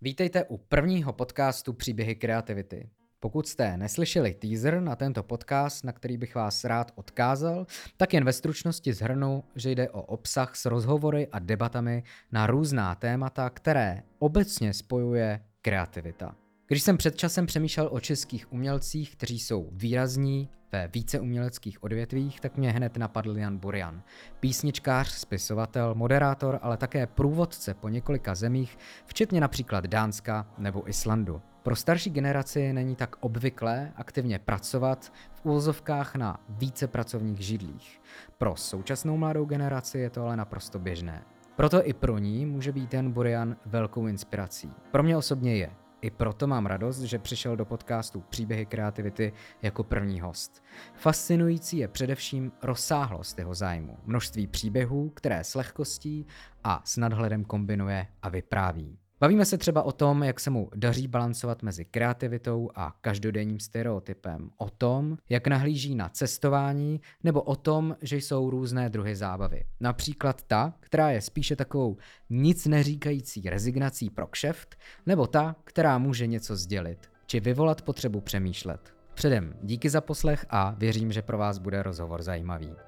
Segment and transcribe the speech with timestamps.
[0.00, 2.90] Vítejte u prvního podcastu Příběhy kreativity.
[3.20, 8.24] Pokud jste neslyšeli teaser na tento podcast, na který bych vás rád odkázal, tak jen
[8.24, 14.02] ve stručnosti zhrnu, že jde o obsah s rozhovory a debatami na různá témata, které
[14.18, 16.45] obecně spojuje kreativita.
[16.68, 22.40] Když jsem před časem přemýšlel o českých umělcích, kteří jsou výrazní ve více uměleckých odvětvích,
[22.40, 24.02] tak mě hned napadl Jan Burian.
[24.40, 31.42] Písničkář, spisovatel, moderátor, ale také průvodce po několika zemích, včetně například Dánska nebo Islandu.
[31.62, 38.00] Pro starší generaci není tak obvyklé aktivně pracovat v úvozovkách na více pracovních židlích.
[38.38, 41.24] Pro současnou mladou generaci je to ale naprosto běžné.
[41.56, 44.72] Proto i pro ní může být ten Burian velkou inspirací.
[44.90, 45.85] Pro mě osobně je.
[46.00, 49.32] I proto mám radost, že přišel do podcastu Příběhy kreativity
[49.62, 50.64] jako první host.
[50.94, 56.26] Fascinující je především rozsáhlost jeho zájmu, množství příběhů, které s lehkostí
[56.64, 58.98] a s nadhledem kombinuje a vypráví.
[59.20, 64.50] Bavíme se třeba o tom, jak se mu daří balancovat mezi kreativitou a každodenním stereotypem,
[64.56, 69.64] o tom, jak nahlíží na cestování, nebo o tom, že jsou různé druhy zábavy.
[69.80, 71.96] Například ta, která je spíše takovou
[72.30, 78.94] nic neříkající rezignací pro kšeft, nebo ta, která může něco sdělit, či vyvolat potřebu přemýšlet.
[79.14, 82.85] Předem díky za poslech a věřím, že pro vás bude rozhovor zajímavý.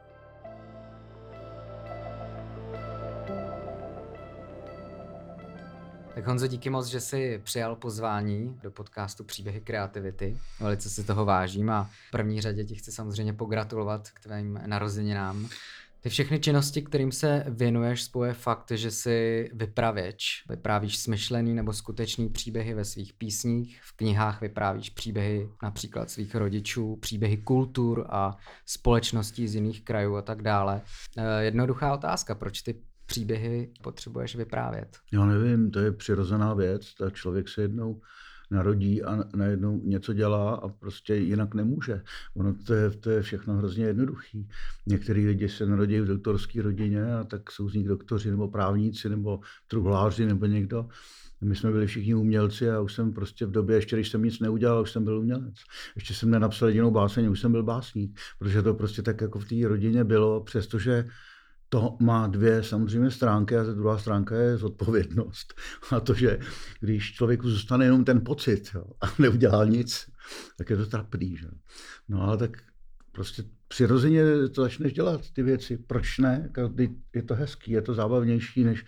[6.18, 10.38] Tak Honzo, díky moc, že jsi přijal pozvání do podcastu Příběhy kreativity.
[10.60, 15.48] Velice si toho vážím a v první řadě ti chci samozřejmě pogratulovat k tvým narozeninám.
[16.00, 20.44] Ty všechny činnosti, kterým se věnuješ, spoje fakt, že jsi vypravěč.
[20.48, 26.96] Vyprávíš smyšlený nebo skutečný příběhy ve svých písních, v knihách vyprávíš příběhy například svých rodičů,
[26.96, 30.80] příběhy kultur a společností z jiných krajů a tak dále.
[31.18, 34.98] Eh, jednoduchá otázka, proč ty příběhy potřebuješ vyprávět?
[35.12, 36.94] Já nevím, to je přirozená věc.
[36.94, 38.00] Tak člověk se jednou
[38.50, 42.02] narodí a najednou něco dělá a prostě jinak nemůže.
[42.36, 44.48] Ono to je, to je všechno hrozně jednoduchý.
[44.86, 49.08] Některý lidi se narodí v doktorské rodině a tak jsou z nich doktoři nebo právníci
[49.08, 50.88] nebo truhláři nebo někdo.
[51.40, 54.40] My jsme byli všichni umělci a už jsem prostě v době, ještě když jsem nic
[54.40, 55.54] neudělal, už jsem byl umělec.
[55.96, 59.48] Ještě jsem nenapsal jedinou báseň, už jsem byl básník, protože to prostě tak jako v
[59.48, 61.04] té rodině bylo, přestože
[61.68, 65.54] to má dvě samozřejmě stránky a ta druhá stránka je zodpovědnost.
[65.90, 66.38] A to, že
[66.80, 70.10] když člověku zůstane jenom ten pocit jo, a neudělá nic,
[70.58, 71.36] tak je to trapný.
[71.36, 71.48] Že?
[72.08, 72.62] No ale tak
[73.12, 75.76] prostě přirozeně to začneš dělat, ty věci.
[75.76, 76.52] Proč ne?
[77.14, 78.84] Je to hezký, je to zábavnější, než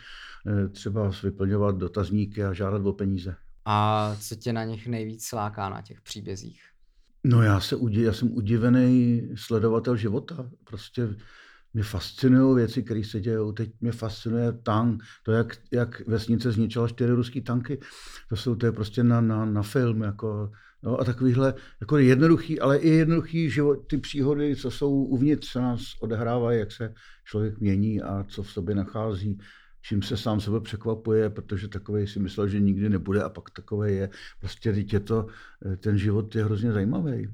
[0.46, 3.36] eh, třeba vyplňovat dotazníky a žádat o peníze.
[3.64, 6.62] A co tě na nich nejvíc láká na těch příbězích?
[7.24, 10.50] No já, se, já jsem udivený sledovatel života.
[10.64, 11.08] Prostě
[11.74, 13.54] mě fascinují věci, které se dějí.
[13.54, 17.80] Teď mě fascinuje tank, to, jak, jak vesnice zničila čtyři ruský tanky.
[18.28, 20.02] To jsou to je prostě na, na, na film.
[20.02, 20.50] Jako,
[20.82, 25.60] no, a takovýhle jako jednoduchý, ale i jednoduchý život, ty příhody, co jsou uvnitř, se
[25.60, 26.94] nás odehrávají, jak se
[27.24, 29.38] člověk mění a co v sobě nachází
[29.82, 33.92] čím se sám sebe překvapuje, protože takový si myslel, že nikdy nebude a pak takové
[33.92, 34.10] je.
[34.40, 35.26] Prostě teď je to,
[35.76, 37.28] ten život je hrozně zajímavý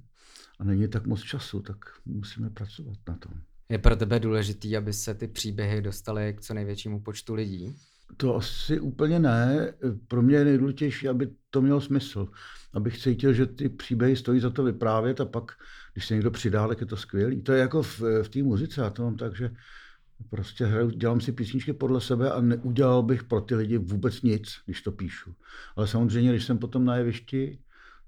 [0.59, 3.33] a není tak moc času, tak musíme pracovat na tom.
[3.69, 7.77] Je pro tebe důležitý, aby se ty příběhy dostaly k co největšímu počtu lidí?
[8.17, 9.75] To asi úplně ne.
[10.09, 12.29] Pro mě je nejdůležitější, aby to mělo smysl.
[12.75, 15.53] Abych cítil, že ty příběhy stojí za to vyprávět a pak,
[15.93, 17.43] když se někdo přidá, tak je to skvělý.
[17.43, 19.51] To je jako v, v té muzice, já to mám tak, že
[20.31, 24.57] prostě hraju, dělám si písničky podle sebe a neudělal bych pro ty lidi vůbec nic,
[24.65, 25.35] když to píšu.
[25.77, 27.59] Ale samozřejmě, když jsem potom na jevišti,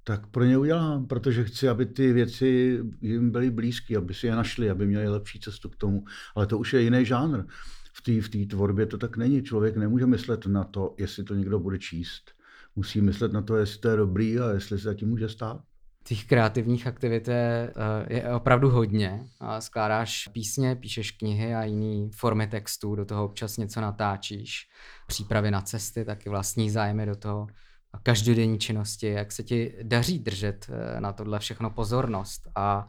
[0.09, 4.37] tak pro ně udělám, protože chci, aby ty věci jim byly blízké, aby si je
[4.37, 6.05] našli, aby měli lepší cestu k tomu.
[6.35, 7.45] Ale to už je jiný žánr.
[7.93, 9.43] V té v tvorbě to tak není.
[9.43, 12.31] Člověk nemůže myslet na to, jestli to někdo bude číst.
[12.77, 15.61] Musí myslet na to, jestli to je dobrý a jestli se tím může stát.
[16.05, 19.25] Těch kreativních aktivit je, eh, je opravdu hodně.
[19.59, 24.69] Skládáš písně, píšeš knihy a jiné formy textů, do toho občas něco natáčíš.
[25.07, 27.47] Přípravy na cesty, taky vlastní zájmy do toho
[27.93, 32.89] a každodenní činnosti, jak se ti daří držet eh, na tohle všechno pozornost a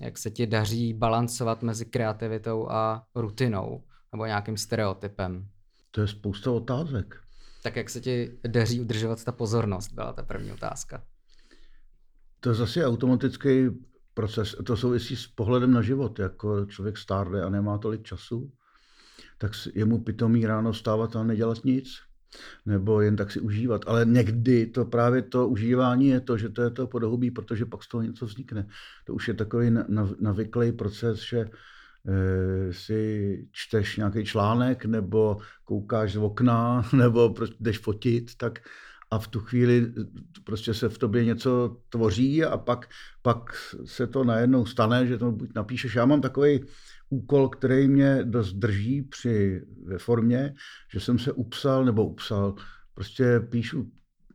[0.00, 5.48] jak se ti daří balancovat mezi kreativitou a rutinou nebo nějakým stereotypem?
[5.90, 7.14] To je spousta otázek.
[7.62, 11.02] Tak jak se ti daří udržovat ta pozornost, byla ta první otázka.
[12.40, 13.70] To je zase automatický
[14.14, 14.56] proces.
[14.66, 16.18] To souvisí s pohledem na život.
[16.18, 18.52] Jako člověk stárne a nemá tolik času,
[19.38, 21.88] tak je mu pitomý ráno vstávat a nedělat nic
[22.66, 23.80] nebo jen tak si užívat.
[23.86, 27.82] Ale někdy to právě to užívání je to, že to je to podhoubí, protože pak
[27.82, 28.66] z toho něco vznikne.
[29.04, 29.70] To už je takový
[30.20, 31.48] navyklý proces, že e,
[32.72, 38.58] si čteš nějaký článek, nebo koukáš z okna, nebo jdeš fotit, tak
[39.10, 39.92] a v tu chvíli
[40.44, 42.88] prostě se v tobě něco tvoří a pak,
[43.22, 43.38] pak
[43.84, 45.94] se to najednou stane, že to buď napíšeš.
[45.94, 46.64] Já mám takový
[47.08, 50.54] úkol, který mě dost drží při, ve formě,
[50.92, 52.54] že jsem se upsal, nebo upsal,
[52.94, 53.90] prostě píšu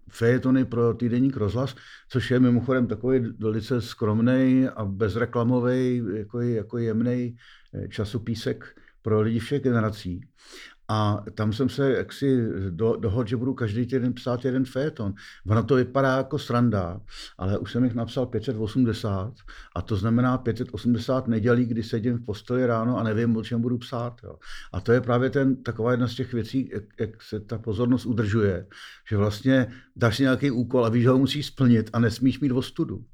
[0.10, 1.76] fejetony pro týdenník rozhlas,
[2.10, 7.36] což je mimochodem takový velice skromný a bezreklamový, jako, jako jemný
[7.74, 8.66] eh, časopísek
[9.02, 10.22] pro lidi všech generací.
[10.92, 15.14] A tam jsem se jaksi do, dohodl, že budu každý týden psát jeden féton.
[15.48, 17.02] Ono to vypadá jako sranda,
[17.38, 19.34] ale už jsem jich napsal 580
[19.76, 23.78] a to znamená 580 nedělí, kdy sedím v posteli ráno a nevím, o čem budu
[23.78, 24.22] psát.
[24.24, 24.36] Jo.
[24.74, 28.06] A to je právě ten, taková jedna z těch věcí, jak, jak se ta pozornost
[28.06, 28.68] udržuje,
[29.10, 33.06] že vlastně dáš nějaký úkol a víš, že ho musíš splnit a nesmíš mít ostudu.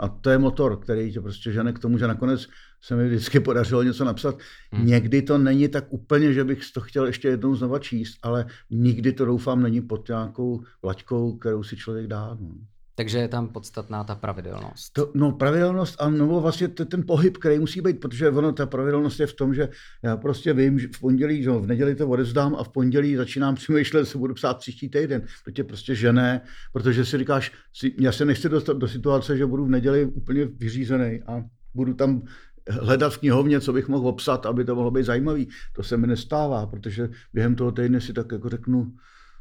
[0.00, 2.46] A to je motor, který tě prostě žene k tomu, že nakonec
[2.84, 4.38] se mi vždycky podařilo něco napsat.
[4.72, 4.86] Hmm.
[4.86, 9.12] Někdy to není tak úplně, že bych to chtěl ještě jednou znova číst, ale nikdy
[9.12, 12.36] to doufám není pod nějakou laťkou, kterou si člověk dá.
[12.40, 12.54] No.
[12.96, 14.92] Takže je tam podstatná ta pravidelnost.
[14.92, 18.66] To, no pravidelnost a no vlastně to, ten pohyb, který musí být, protože ono, ta
[18.66, 19.68] pravidelnost je v tom, že
[20.02, 23.54] já prostě vím, že v pondělí, že v neděli to odevzdám a v pondělí začínám
[23.64, 25.26] přemýšlet, co budu psát příští týden.
[25.44, 26.40] To tě prostě žené,
[26.72, 27.52] protože si říkáš,
[27.98, 31.44] já se nechci dostat do situace, že budu v neděli úplně vyřízený a
[31.74, 32.22] budu tam
[32.70, 35.48] hledat v knihovně, co bych mohl obsat, aby to mohlo být zajímavý.
[35.76, 38.92] To se mi nestává, protože během toho týdne si tak jako řeknu,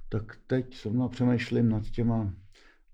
[0.09, 2.33] tak teď jsem přemýšlím nad těma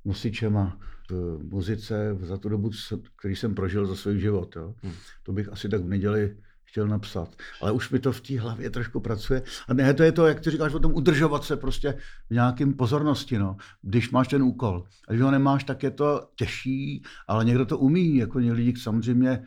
[0.05, 0.79] nosičema
[1.09, 2.71] v muzice za tu dobu,
[3.19, 4.55] který jsem prožil za svůj život.
[4.55, 4.75] Jo.
[4.83, 4.93] Hmm.
[5.23, 7.35] To bych asi tak v neděli chtěl napsat.
[7.61, 9.41] Ale už mi to v té hlavě trošku pracuje.
[9.67, 11.97] A ne, to je to, jak ty říkáš o tom, udržovat se prostě
[12.29, 13.57] v nějakým pozornosti, no.
[13.81, 14.83] Když máš ten úkol.
[15.07, 19.43] A když ho nemáš, tak je to těžší, ale někdo to umí, jako lidi samozřejmě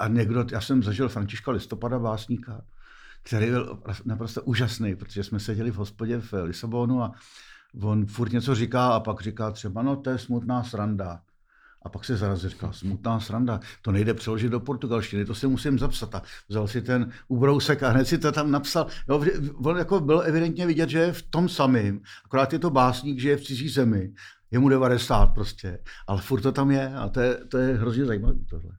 [0.00, 2.64] a někdo, já jsem zažil Františka Listopada básníka,
[3.22, 7.12] který byl naprosto úžasný, protože jsme seděli v hospodě v Lisabonu a
[7.82, 11.20] on furt něco říká a pak říká třeba, no to je smutná sranda.
[11.84, 15.78] A pak se zarazil, říkal, smutná sranda, to nejde přeložit do portugalštiny, to si musím
[15.78, 16.14] zapsat.
[16.14, 18.86] A vzal si ten ubrousek a hned si to tam napsal.
[19.08, 19.24] No,
[19.54, 23.28] on jako bylo evidentně vidět, že je v tom samém, akorát je to básník, že
[23.28, 24.12] je v cizí zemi.
[24.50, 28.04] Je mu 90 prostě, ale furt to tam je a to je, to je hrozně
[28.04, 28.70] zajímavé tohle.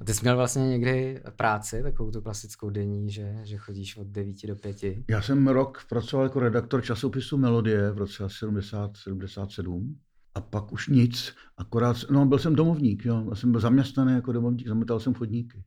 [0.00, 4.06] A ty jsi měl vlastně někdy práci, takovou tu klasickou denní, že, že chodíš od
[4.06, 4.76] 9 do 5?
[5.10, 9.98] Já jsem rok pracoval jako redaktor časopisu Melodie v roce 70, 77.
[10.34, 13.26] A pak už nic, akorát, no byl jsem domovník, jo.
[13.30, 15.64] Já jsem byl zaměstnaný jako domovník, zametal jsem chodníky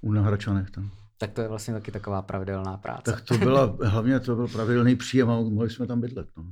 [0.00, 0.90] u na Hračanech tam.
[1.18, 3.12] Tak to je vlastně taky taková pravidelná práce.
[3.12, 6.28] Tak to byla, hlavně to byl pravidelný příjem a mohli jsme tam bydlet.
[6.36, 6.44] No.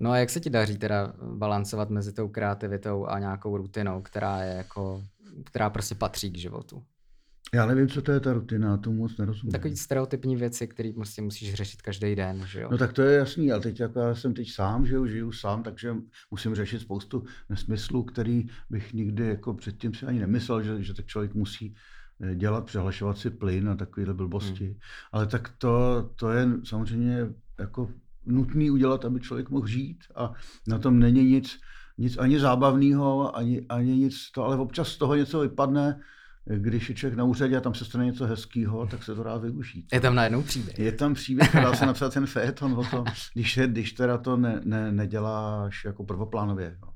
[0.00, 4.42] no a jak se ti daří teda balancovat mezi tou kreativitou a nějakou rutinou, která
[4.42, 5.02] je jako
[5.44, 6.82] která prostě patří k životu.
[7.54, 9.52] Já nevím, co to je ta rutina, tomu moc nerozumím.
[9.52, 12.68] Takový stereotypní věci, které prostě musíš řešit každý den, že jo?
[12.70, 15.32] No tak to je jasný, ale teď jako já jsem teď sám, že jo, žiju
[15.32, 15.94] sám, takže
[16.30, 21.06] musím řešit spoustu nesmyslů, který bych nikdy jako předtím si ani nemyslel, že, že tak
[21.06, 21.74] člověk musí
[22.20, 24.64] eh, dělat, přehlašovat si plyn a takovéhle blbosti.
[24.64, 24.78] Hmm.
[25.12, 27.18] Ale tak to, to je samozřejmě
[27.58, 27.90] jako
[28.26, 30.32] nutný udělat, aby člověk mohl žít a
[30.66, 31.58] na tom není nic,
[31.98, 36.00] nic ani zábavného, ani, ani nic to, ale občas z toho něco vypadne,
[36.56, 39.36] když je člověk na úřadě a tam se stane něco hezkého, tak se to dá
[39.36, 39.86] využít.
[39.92, 40.78] Je tam najednou příběh.
[40.78, 43.04] Je tam příběh, dá se napsat ten féton o tom,
[43.34, 46.76] když, když teda to ne, ne, neděláš jako prvoplánově.
[46.82, 46.88] Jo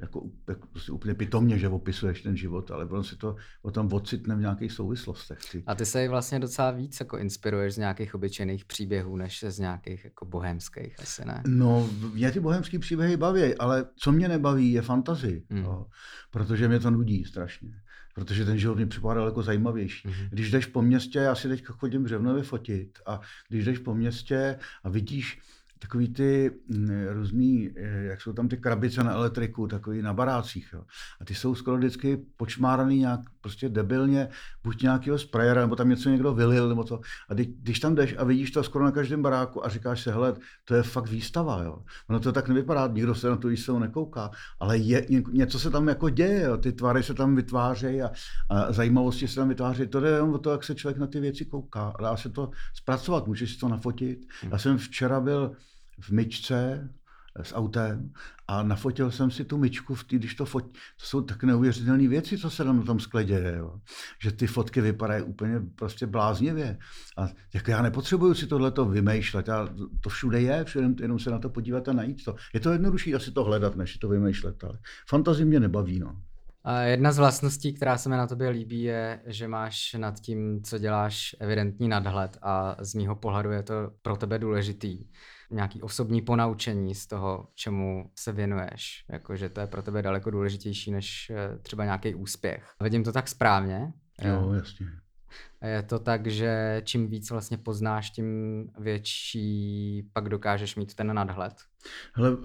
[0.00, 3.92] jako, jako prostě úplně pitomně, že opisuješ ten život, ale on si to o tom
[3.92, 5.38] ocitne v nějakých souvislostech.
[5.52, 5.62] Ty.
[5.66, 10.04] A ty se vlastně docela víc jako inspiruješ z nějakých obyčejných příběhů, než z nějakých
[10.04, 11.42] jako bohemských, asi ne?
[11.46, 15.62] No, mě ty bohemské příběhy baví, ale co mě nebaví, je fantazie, hmm.
[15.62, 15.86] no,
[16.30, 17.70] protože mě to nudí strašně.
[18.14, 20.08] Protože ten život mi připadal jako zajímavější.
[20.08, 23.78] hmm Když jdeš po městě, já si teď chodím v Řevnově fotit, a když jdeš
[23.78, 25.38] po městě a vidíš,
[25.80, 30.70] takový ty mm, různý, eh, jak jsou tam ty krabice na elektriku, takový na barácích.
[30.72, 30.82] Jo.
[31.20, 34.28] A ty jsou skoro vždycky počmáraný nějak prostě debilně,
[34.62, 37.00] buď nějakého sprayera, nebo tam něco někdo vylil, nebo to.
[37.28, 40.12] A když, když tam jdeš a vidíš to skoro na každém baráku a říkáš se,
[40.12, 40.34] hele,
[40.64, 41.82] to je fakt výstava, jo.
[42.10, 45.88] Ono to tak nevypadá, nikdo se na tu výstavu nekouká, ale je, něco se tam
[45.88, 46.56] jako děje, jo.
[46.56, 48.10] ty tvary se tam vytvářejí a,
[48.48, 49.88] a zajímavosti se tam vytvářejí.
[49.88, 51.92] To je jenom o to, jak se člověk na ty věci kouká.
[52.00, 54.18] Dá se to zpracovat, můžeš si to nafotit.
[54.50, 55.52] Já jsem včera byl
[56.00, 56.88] v myčce
[57.42, 58.12] s autem
[58.48, 62.08] a nafotil jsem si tu myčku, v tý, když to fotí, to jsou tak neuvěřitelné
[62.08, 63.80] věci, co se tam na tom skle děje, jo.
[64.22, 66.78] že ty fotky vypadají úplně prostě bláznivě.
[67.16, 69.68] A jako já nepotřebuju si tohleto vymýšlet, já,
[70.00, 72.36] to všude je, všude, jenom se na to podívat a najít to.
[72.54, 74.78] Je to jednodušší asi to hledat, než si to vymýšlet, ale
[75.08, 75.98] fantazie mě nebaví.
[75.98, 76.22] No.
[76.84, 80.78] Jedna z vlastností, která se mi na tobě líbí, je, že máš nad tím, co
[80.78, 85.04] děláš, evidentní nadhled a z mýho pohledu je to pro tebe důležitý
[85.50, 89.04] nějaký osobní ponaučení z toho, čemu se věnuješ.
[89.08, 92.74] Jakože to je pro tebe daleko důležitější než eh, třeba nějaký úspěch.
[92.82, 93.92] Vidím to tak správně?
[94.22, 94.86] Jo, jasně.
[95.64, 98.26] Je to tak, že čím víc vlastně poznáš, tím
[98.78, 101.54] větší pak dokážeš mít ten nadhled?
[102.14, 102.36] Hele,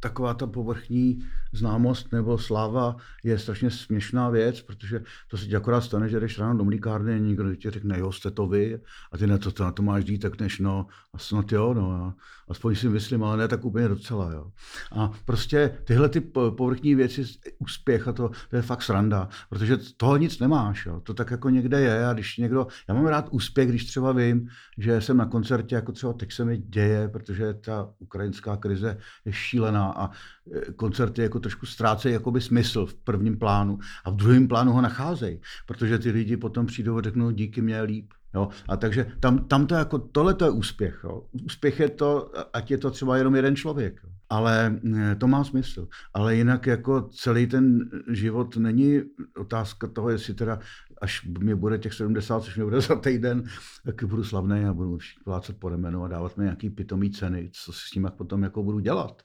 [0.00, 1.18] taková ta povrchní
[1.52, 6.38] známost nebo sláva je strašně směšná věc, protože to se ti akorát stane, že jdeš
[6.38, 8.80] ráno do mlíkárny a někdo ti řekne, jo, jste to vy,
[9.12, 11.74] a ty na to, to na to máš dít, tak než no, a snad jo,
[11.74, 12.14] no, a
[12.48, 14.52] aspoň si myslím, ale ne tak úplně docela, jo.
[14.92, 17.24] A prostě tyhle ty povrchní věci,
[17.58, 21.00] úspěch a to, to je fakt sranda, protože toho nic nemáš, jo.
[21.00, 24.48] To tak jako někde je a když někdo, já mám rád úspěch, když třeba vím,
[24.78, 29.32] že jsem na koncertě, jako třeba teď se mi děje, protože ta ukrajinská krize je
[29.32, 30.10] šílená a
[30.52, 34.80] e, koncerty jako trošku ztrácejí jakoby smysl v prvním plánu a v druhém plánu ho
[34.80, 38.12] nacházejí, protože ty lidi potom přijdou a řeknou díky mě líp.
[38.34, 38.48] Jo?
[38.68, 41.00] A takže tam, tam to jako, tohle to je úspěch.
[41.04, 41.22] Jo?
[41.44, 44.00] Úspěch je to, ať je to třeba jenom jeden člověk.
[44.04, 44.10] Jo?
[44.28, 45.88] Ale e, to má smysl.
[46.14, 49.02] Ale jinak jako celý ten život není
[49.36, 50.58] otázka toho, jestli teda
[51.00, 53.44] až mě bude těch 70, což mě bude za týden,
[53.84, 55.70] tak budu slavný a budu plácat po
[56.04, 59.22] a dávat mi nějaký pitomý ceny, co si s tím potom jako budu dělat.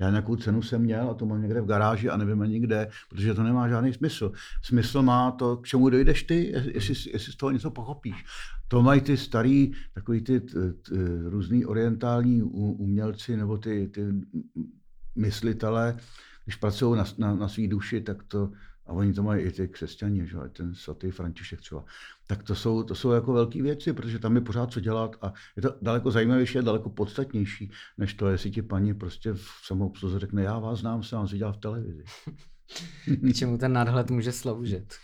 [0.00, 2.88] Já nějakou cenu jsem měl a to mám někde v garáži a nevím ani kde,
[3.08, 4.32] protože to nemá žádný smysl.
[4.62, 8.24] Smysl má to, k čemu dojdeš ty, jestli, jestli z toho něco pochopíš.
[8.68, 10.42] To mají ty starý, takový ty
[11.24, 14.06] různý orientální umělci nebo ty, ty
[15.16, 15.96] myslitele,
[16.44, 18.50] když pracují na, na, na svý duši, tak to
[18.90, 21.84] a oni to mají i ty křesťané, že ten svatý František třeba.
[22.26, 25.32] Tak to jsou, to jsou jako velké věci, protože tam je pořád co dělat a
[25.56, 30.18] je to daleko zajímavější a daleko podstatnější, než to, jestli ti paní prostě v samoobsluze
[30.18, 32.04] řekne, já vás znám, jsem vás viděl v televizi.
[33.30, 34.94] K čemu ten nadhled může sloužit?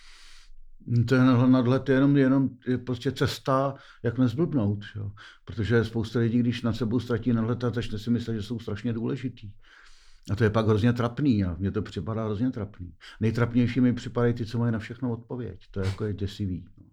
[1.09, 4.85] Ten nadhled je jenom, jenom je prostě cesta, jak nezblbnout.
[4.97, 5.13] Jo?
[5.45, 9.51] Protože spousta lidí, když nad sebou ztratí nadhled, začne si myslet, že jsou strašně důležitý.
[10.31, 12.95] A to je pak hrozně trapný a mně to připadá hrozně trapný.
[13.21, 15.61] Nejtrapnější mi připadají ty, co mají na všechno odpověď.
[15.71, 16.65] To je jako je děsivý.
[16.79, 16.85] No.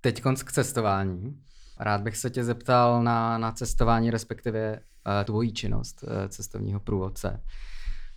[0.00, 1.40] Teď konc k cestování.
[1.80, 7.42] Rád bych se tě zeptal na, na cestování, respektive uh, tvojí činnost uh, cestovního průvodce.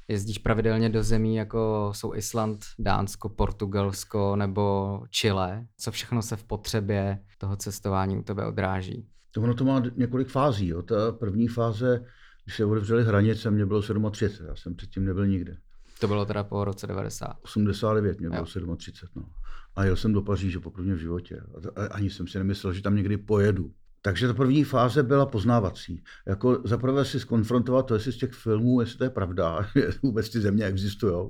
[0.08, 5.66] Jezdíš pravidelně do zemí, jako jsou Island, Dánsko, Portugalsko nebo Chile.
[5.78, 9.08] Co všechno se v potřebě toho cestování u tebe odráží?
[9.32, 10.68] To ono to má několik fází.
[10.68, 10.82] Jo.
[10.82, 12.06] Ta první fáze
[12.50, 15.58] když se otevřely hranice, mě bylo 37, já jsem předtím nebyl nikde.
[16.00, 17.38] To bylo teda po roce 90.
[17.42, 18.76] 89 mě bylo jo.
[18.76, 19.30] 37, no.
[19.76, 21.42] A jel jsem do Paříže poprvé v životě.
[21.76, 23.72] A ani jsem si nemyslel, že tam někdy pojedu.
[24.02, 26.04] Takže ta první fáze byla poznávací.
[26.28, 30.30] Jako zaprvé si skonfrontovat to, jestli z těch filmů, jestli to je pravda, že vůbec
[30.30, 31.30] ty země existují.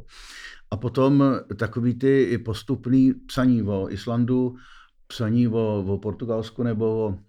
[0.72, 4.56] A potom takový ty postupný psaní o Islandu,
[5.08, 7.20] psaní o, o Portugalsku nebo o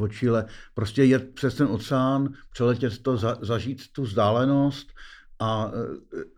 [0.00, 4.92] od Chile, prostě jet přes ten oceán, přeletět to, za, zažít tu vzdálenost
[5.40, 5.70] a,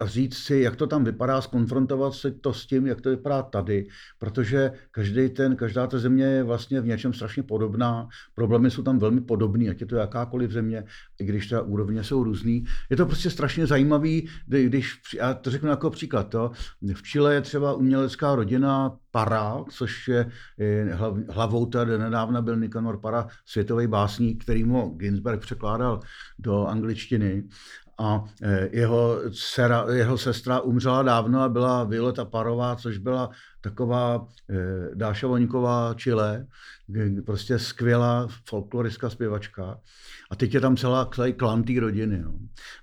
[0.01, 3.43] a říct si, jak to tam vypadá, skonfrontovat se to s tím, jak to vypadá
[3.43, 3.89] tady,
[4.19, 8.99] protože každý ten, každá ta země je vlastně v něčem strašně podobná, problémy jsou tam
[8.99, 10.85] velmi podobné, ať je to jakákoliv země,
[11.21, 12.65] i když ta úrovně jsou různý.
[12.91, 16.51] Je to prostě strašně zajímavý, když, já to řeknu jako příklad, to,
[16.95, 20.31] v Chile je třeba umělecká rodina Para, což je
[21.29, 26.01] hlavou tady nedávna byl Nikanor Para, světový básník, který mu Ginsberg překládal
[26.39, 27.45] do angličtiny
[27.99, 34.27] a e, jeho, dcera, jeho sestra umřela dávno a byla Violeta Parová, což byla taková
[34.51, 36.47] e, Dáša Voňková Chile,
[37.27, 39.81] prostě skvělá folkloristka zpěvačka.
[40.31, 42.23] A teď je tam celá celý klan té rodiny.
[42.23, 42.33] No.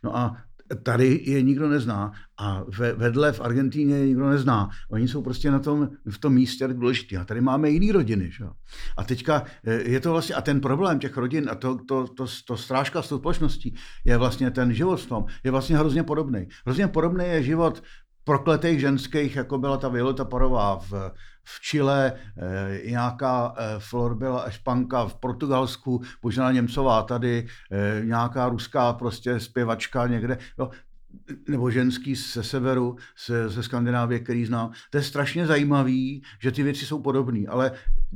[0.04, 0.38] no a
[0.76, 2.64] tady je nikdo nezná a
[2.96, 4.70] vedle v Argentíně je nikdo nezná.
[4.92, 7.18] Oni jsou prostě na tom, v tom místě důležitý.
[7.18, 8.32] A tady máme jiný rodiny.
[8.32, 8.46] Že?
[8.98, 12.26] A teďka eh, je to vlastně, a ten problém těch rodin a to, to, to,
[12.48, 13.76] to strážka s tou společností
[14.06, 16.48] je vlastně ten život v tom, je vlastně hrozně podobný.
[16.66, 17.84] Hrozně podobný je život
[18.24, 21.12] prokletých ženských, jako byla ta Violeta Parová v,
[21.44, 28.94] v Chile, e, nějaká e, Florbela Španka v Portugalsku, Božena Němcová tady, e, nějaká ruská
[28.94, 30.38] prostě zpěvačka někde.
[30.60, 30.70] Jo,
[31.48, 32.96] nebo ženský ze severu,
[33.28, 34.72] ze, ze Skandinávie, který znám.
[34.90, 37.72] To je strašně zajímavý, že ty věci jsou podobné, ale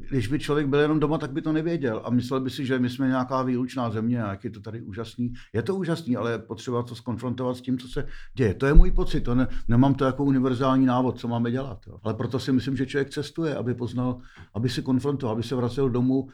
[0.10, 2.80] když by člověk byl jenom doma, tak by to nevěděl a myslel by si, že
[2.80, 5.34] my jsme nějaká výlučná země a jak je to tady úžasný.
[5.54, 8.54] Je to úžasný, ale potřeba to skonfrontovat s tím, co se děje.
[8.54, 11.80] To je můj pocit, to ne, nemám to jako univerzální návod, co máme dělat.
[11.88, 12.00] Jo.
[12.04, 14.20] Ale proto si myslím, že člověk cestuje, aby poznal,
[14.54, 16.30] aby si konfrontoval, aby se vracel domů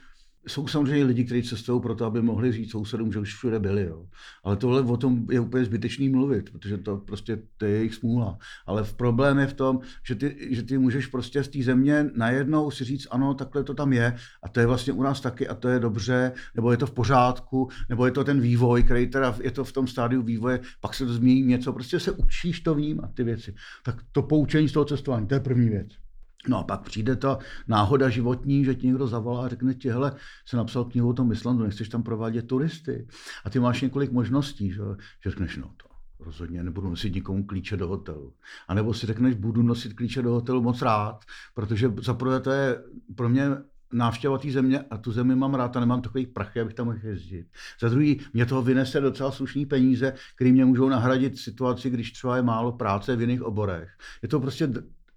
[0.47, 3.83] jsou samozřejmě lidi, kteří cestují pro to, aby mohli říct sousedům, že už všude byli.
[3.83, 4.05] Jo.
[4.43, 8.38] Ale tohle o tom je úplně zbytečný mluvit, protože to prostě to je jejich smůla.
[8.65, 12.05] Ale v problém je v tom, že ty, že ty můžeš prostě z té země
[12.15, 15.47] najednou si říct, ano, takhle to tam je a to je vlastně u nás taky
[15.47, 19.07] a to je dobře, nebo je to v pořádku, nebo je to ten vývoj, který
[19.07, 22.59] teda je to v tom stádiu vývoje, pak se to změní něco, prostě se učíš
[22.59, 23.55] to vnímat, ty věci.
[23.83, 26.02] Tak to poučení z toho cestování, to je první věc.
[26.47, 30.15] No a pak přijde ta náhoda životní, že ti někdo zavolá a řekne ti, hele,
[30.45, 33.07] se napsal knihu o tom Islandu, nechceš tam provádět turisty.
[33.45, 34.81] A ty máš několik možností, že,
[35.23, 38.33] že řekneš, no to rozhodně nebudu nosit nikomu klíče do hotelu.
[38.67, 41.19] A nebo si řekneš, budu nosit klíče do hotelu moc rád,
[41.53, 42.83] protože za prvé to je
[43.15, 43.50] pro mě
[43.93, 46.97] návštěva té země a tu zemi mám rád a nemám takový prachy, abych tam mohl
[47.03, 47.47] jezdit.
[47.79, 52.35] Za druhý, mě toho vynese docela slušný peníze, které mě můžou nahradit situaci, když třeba
[52.35, 53.89] je málo práce v jiných oborech.
[54.21, 54.69] Je to prostě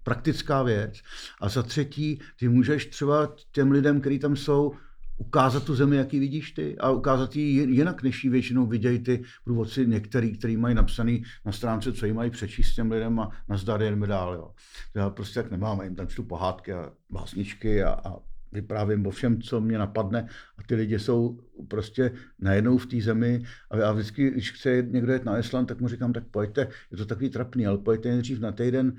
[0.07, 0.93] praktická věc.
[1.41, 4.73] A za třetí, ty můžeš třeba těm lidem, kteří tam jsou,
[5.17, 9.23] ukázat tu zemi, jaký vidíš ty a ukázat ji jinak, než ji většinou vidějí ty
[9.43, 13.81] průvodci některý, který mají napsaný na stránce, co jim mají přečíst těm lidem a nazdar
[13.81, 14.33] jen dál.
[14.33, 14.51] Jo.
[14.93, 18.15] To já prostě tak nemám, jim tam čtu pohádky a básničky a, a
[18.51, 23.43] vyprávím o všem, co mě napadne a ty lidi jsou prostě najednou v té zemi
[23.71, 26.97] a já vždycky, když chce někdo jet na Island, tak mu říkám, tak pojďte, je
[26.97, 28.97] to takový trapný, ale pojďte nejdřív na týden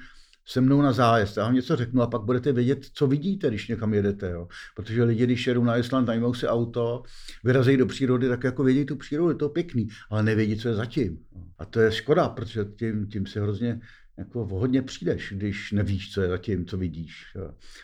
[0.48, 1.36] se mnou na zájezd.
[1.36, 4.30] Já vám něco řeknu a pak budete vědět, co vidíte, když někam jedete.
[4.30, 4.48] Jo.
[4.76, 7.02] Protože lidi, když jedou na Island, najmou si auto,
[7.44, 10.74] vyrazejí do přírody, tak jako vědí tu přírodu, je to pěkný, ale nevědí, co je
[10.74, 11.18] zatím.
[11.58, 13.80] A to je škoda, protože tím, tím si hrozně
[14.18, 17.24] jako hodně přijdeš, když nevíš, co je zatím, co vidíš.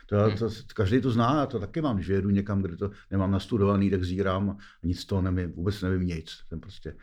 [0.06, 3.30] To, to, každý to zná, já to taky mám, když jedu někam, kde to nemám
[3.30, 6.30] nastudovaný, tak zírám a nic z toho nevím, vůbec nevím nic.
[6.49, 6.97] Jsem prostě,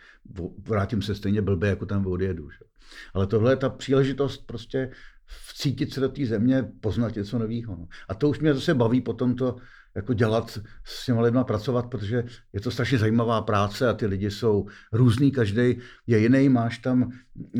[0.57, 2.49] vrátím se stejně blbě, jako tam odjedu.
[2.49, 2.65] Že.
[3.13, 4.91] Ale tohle je ta příležitost prostě
[5.47, 7.75] vcítit se do té země, poznat něco nového.
[7.75, 7.87] No.
[8.09, 9.55] A to už mě zase baví potom to
[9.95, 12.23] jako dělat s těma lidma pracovat, protože
[12.53, 17.11] je to strašně zajímavá práce a ty lidi jsou různý, každý je jiný, máš tam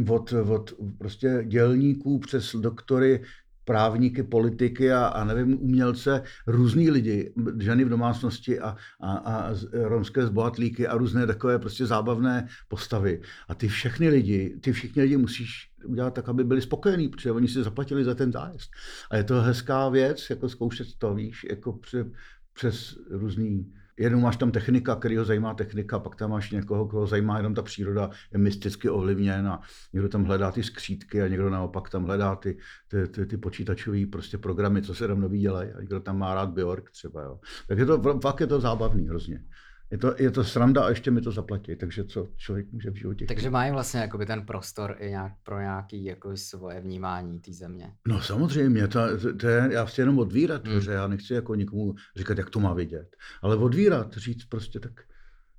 [0.09, 3.21] od, od prostě dělníků přes doktory,
[3.65, 10.25] právníky, politiky a, a nevím, umělce, různý lidi, ženy v domácnosti a, a, a romské
[10.25, 13.21] zbohatlíky a různé takové prostě zábavné postavy.
[13.47, 17.47] A ty všechny lidi, ty všichni lidi musíš udělat tak, aby byli spokojení, protože oni
[17.47, 18.71] si zaplatili za ten zájezd.
[19.11, 22.07] A je to hezká věc, jako zkoušet to, víš, jako přes,
[22.53, 27.07] přes různý Jenom máš tam technika, který ho zajímá technika, pak tam máš někoho, koho
[27.07, 29.61] zajímá jenom ta příroda, je mysticky ovlivněn a
[29.93, 34.05] někdo tam hledá ty skřítky a někdo naopak tam hledá ty, ty, ty, ty počítačové
[34.05, 37.21] prostě programy, co se tam nový dělají a někdo tam má rád Bjork třeba.
[37.21, 37.39] Jo.
[37.67, 39.43] Tak je to, fakt je to zábavný hrozně
[39.91, 42.95] je to, je to sranda a ještě mi to zaplatí, takže co člověk může v
[42.95, 43.25] životě.
[43.25, 47.93] Takže mají vlastně jakoby ten prostor i nějak pro nějaký jako svoje vnímání té země.
[48.07, 48.99] No samozřejmě, to,
[49.39, 50.75] to, je, já chci jenom odvírat, hmm.
[50.75, 54.91] protože já nechci jako nikomu říkat, jak to má vidět, ale odvírat, říct prostě tak,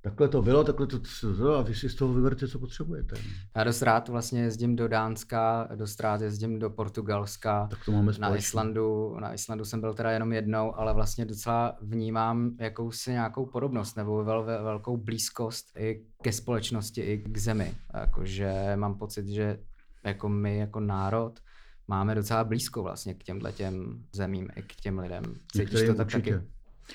[0.03, 0.99] takhle to bylo, takhle to
[1.37, 3.15] bylo a vy si z toho vyberte, co potřebujete.
[3.55, 8.11] Já dost rád vlastně jezdím do Dánska, dost rád jezdím do Portugalska, tak to máme
[8.19, 13.45] na Islandu, na Islandu jsem byl teda jenom jednou, ale vlastně docela vnímám jakousi nějakou
[13.45, 17.73] podobnost nebo vel, velkou blízkost i ke společnosti, i k zemi.
[17.93, 19.59] Jakože mám pocit, že
[20.03, 21.39] jako my jako národ
[21.87, 25.23] máme docela blízko vlastně k těmhle těm zemím i k těm lidem.
[25.51, 26.31] Cítíš to tak určitě.
[26.31, 26.47] taky?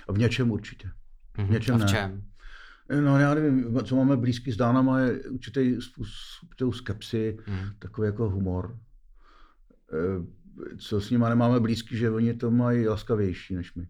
[0.09, 0.89] A v něčem určitě.
[1.35, 1.53] V mhm.
[1.53, 2.11] něčem A v čem?
[2.11, 2.23] Ne.
[3.01, 5.77] No já nevím, co máme blízký s Dánama je určitý
[6.43, 7.59] určitou skepsi, mm.
[7.79, 8.79] takový jako humor.
[9.93, 10.27] Eh,
[10.79, 13.89] co s nimi nemáme blízký, že oni to mají laskavější než my.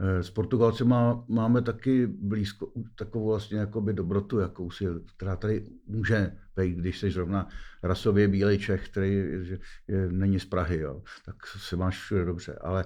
[0.00, 6.36] Eh, s Portugalci má, máme taky blízko takovou vlastně jakoby dobrotu jakousi, která tady může
[6.56, 7.48] být, když jsi zrovna
[7.82, 9.58] rasově bílej Čech, který je,
[9.88, 12.58] je, není z Prahy, jo, tak se máš všude dobře.
[12.60, 12.84] Ale,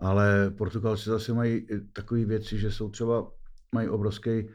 [0.00, 3.32] ale Portugalci zase mají takové věci, že jsou třeba,
[3.74, 4.48] mají obrovský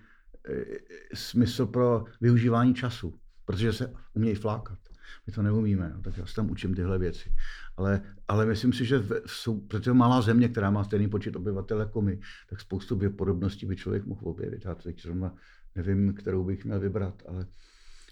[1.13, 3.13] smysl pro využívání času,
[3.45, 4.79] protože se umějí flákat.
[5.27, 7.34] My to neumíme, no, tak já se tam učím tyhle věci.
[7.77, 12.01] Ale, ale myslím si, že jsou, protože malá země, která má stejný počet obyvatel jako
[12.01, 14.65] my, tak spoustu podobností by člověk mohl objevit.
[14.65, 15.36] Já teď zrovna
[15.75, 17.47] nevím, kterou bych měl vybrat, ale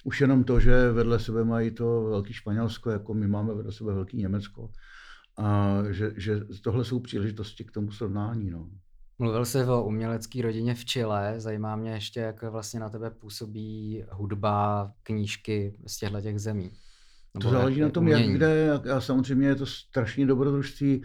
[0.04, 3.94] už jenom to, že vedle sebe mají to velký Španělsko, jako my máme vedle sebe
[3.94, 4.72] velký Německo,
[5.38, 8.50] a že, že tohle jsou příležitosti k tomu srovnání.
[8.50, 8.70] No.
[9.20, 14.04] Mluvil jsi o umělecké rodině v Chile, zajímá mě ještě, jak vlastně na tebe působí
[14.12, 16.72] hudba, knížky z těchto těch zemí.
[17.34, 18.24] Nebo to záleží na tom, umění.
[18.24, 21.04] jak kde, a samozřejmě je to strašně dobrodružství.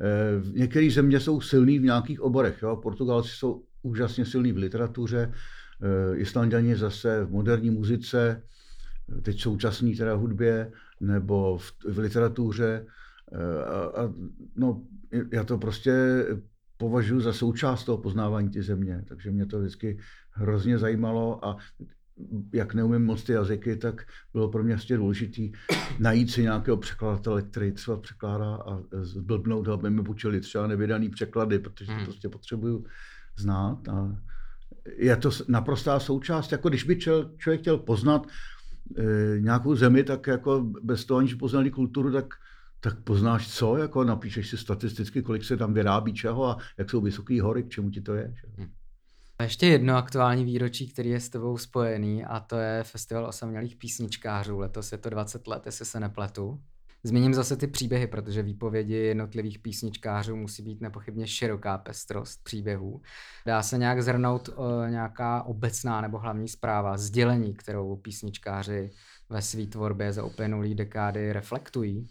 [0.00, 2.62] Eh, některé země jsou silný v nějakých oborech.
[2.62, 2.76] Jo?
[2.76, 8.42] Portugalci jsou úžasně silní v literatuře, eh, Islandiani zase v moderní muzice,
[9.22, 12.86] teď současný teda hudbě, nebo v, v literatuře.
[13.32, 14.12] Eh, a, a,
[14.56, 14.82] no,
[15.32, 16.24] já to prostě
[16.76, 19.98] považuji za součást toho poznávání ty země, takže mě to vždycky
[20.30, 21.56] hrozně zajímalo a
[22.52, 25.42] jak neumím moc ty jazyky, tak bylo pro mě vlastně důležité
[25.98, 31.08] najít si nějakého překladatele, který třeba překládá a zblbnout ho, aby mi učili třeba nevydaný
[31.08, 32.04] překlady, protože to hmm.
[32.04, 32.84] prostě potřebuju
[33.38, 33.88] znát.
[33.88, 34.16] A
[34.96, 38.26] je to naprostá součást, jako když by člověk chtěl poznat
[38.96, 42.34] e, nějakou zemi, tak jako bez toho, aniž poznali kulturu, tak
[42.86, 47.00] tak poznáš co, jako napíšeš si statisticky, kolik se tam vyrábí čeho a jak jsou
[47.00, 48.34] vysoké hory, k čemu ti to je.
[48.40, 48.62] Že?
[48.62, 48.70] Hmm.
[49.42, 54.58] Ještě jedno aktuální výročí, který je s tebou spojený a to je Festival osamělých písničkářů.
[54.58, 56.60] Letos je to 20 let, jestli se nepletu.
[57.02, 63.00] Zmíním zase ty příběhy, protože výpovědi jednotlivých písničkářů musí být nepochybně široká pestrost příběhů.
[63.46, 68.90] Dá se nějak zhrnout o, nějaká obecná nebo hlavní zpráva, sdělení, kterou písničkáři
[69.28, 72.06] ve své tvorbě za uplynulý dekády reflektují?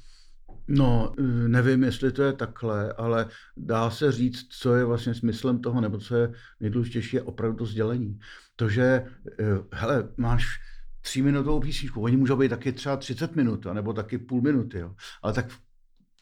[0.68, 1.14] No,
[1.48, 5.98] nevím, jestli to je takhle, ale dá se říct, co je vlastně smyslem toho, nebo
[5.98, 8.20] co je nejdůležitější, je opravdu to sdělení.
[8.56, 10.46] To, že, eh, hele, máš
[11.02, 14.96] tříminutovou písničku, oni můžou být taky třeba 30 minut, nebo taky půl minuty, jo.
[15.22, 15.46] ale tak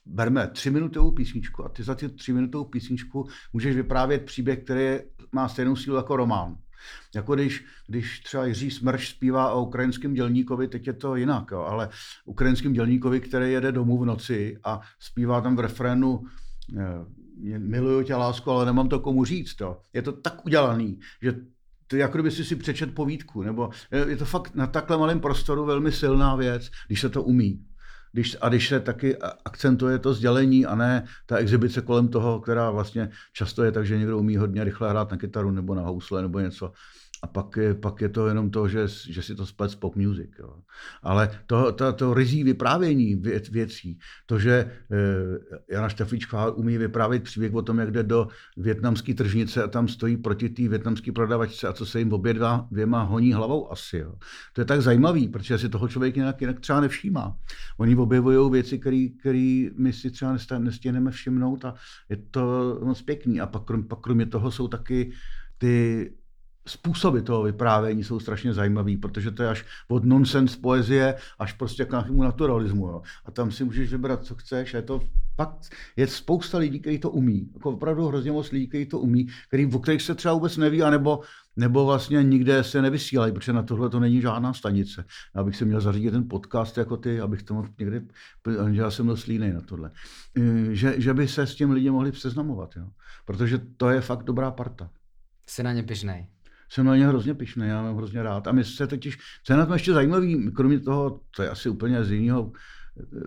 [0.05, 4.99] berme třiminutovou písničku a ty za ty tříminutovou písničku můžeš vyprávět příběh, který
[5.31, 6.57] má stejnou sílu jako román.
[7.15, 11.59] Jako když, když třeba Jiří Smrš zpívá o ukrajinském dělníkovi, teď je to jinak, jo,
[11.59, 11.89] ale
[12.25, 16.23] ukrajinském dělníkovi, který jede domů v noci a zpívá tam v refrénu
[16.77, 19.55] eh, miluju tě lásku, ale nemám to komu říct.
[19.55, 19.81] To.
[19.93, 21.35] Je to tak udělaný, že
[21.87, 23.69] to jako kdyby si si přečet povídku, nebo
[24.07, 27.65] je to fakt na takhle malém prostoru velmi silná věc, když se to umí.
[28.13, 32.71] Když, a když se taky akcentuje to sdělení a ne ta exibice kolem toho, která
[32.71, 36.21] vlastně často je tak, že někdo umí hodně rychle hrát na kytaru nebo na housle
[36.21, 36.71] nebo něco
[37.23, 39.95] a pak je, pak je to jenom to, že, že si to splet s pop
[39.95, 40.29] music.
[40.39, 40.55] Jo.
[41.03, 44.71] Ale to, to, to rizí vyprávění věc, věcí, to, že e,
[45.71, 50.17] Jana Štefličková umí vyprávět příběh o tom, jak jde do větnamské tržnice a tam stojí
[50.17, 53.97] proti té větnamské prodavačce a co se jim obě dva, dvěma honí hlavou asi.
[53.97, 54.15] Jo.
[54.53, 57.37] To je tak zajímavý, protože si toho člověk jinak, jinak třeba nevšímá.
[57.77, 58.79] Oni objevují věci,
[59.19, 61.73] které my si třeba nestihneme všimnout a
[62.09, 63.41] je to moc pěkný.
[63.41, 65.11] A pak, pak kromě toho jsou taky
[65.57, 66.11] ty
[66.67, 71.85] způsoby toho vyprávění jsou strašně zajímavý, protože to je až od nonsense poezie až prostě
[71.85, 72.87] k nějakému naturalismu.
[72.87, 73.01] Jo.
[73.25, 74.73] A tam si můžeš vybrat, co chceš.
[74.73, 75.01] A je to
[75.35, 77.49] fakt, je spousta lidí, kteří to umí.
[77.53, 80.83] Jako opravdu hrozně moc lidí, kteří to umí, který, o kterých se třeba vůbec neví,
[80.83, 81.19] anebo,
[81.55, 85.05] nebo vlastně nikde se nevysílají, protože na tohle to není žádná stanice.
[85.35, 88.01] Já bych si měl zařídit ten podcast jako ty, abych to mohl někdy,
[88.71, 89.91] že já jsem slínej na tohle.
[90.71, 92.87] Že, že by se s tím lidi mohli seznamovat, jo.
[93.25, 94.89] protože to je fakt dobrá parta.
[95.47, 96.32] Jsi na ně běžnej
[96.73, 98.47] jsem na ně hrozně pišný, já mám hrozně rád.
[98.47, 101.69] A my se totiž, co je na tom ještě zajímavý, kromě toho, to je asi
[101.69, 102.51] úplně z jiného,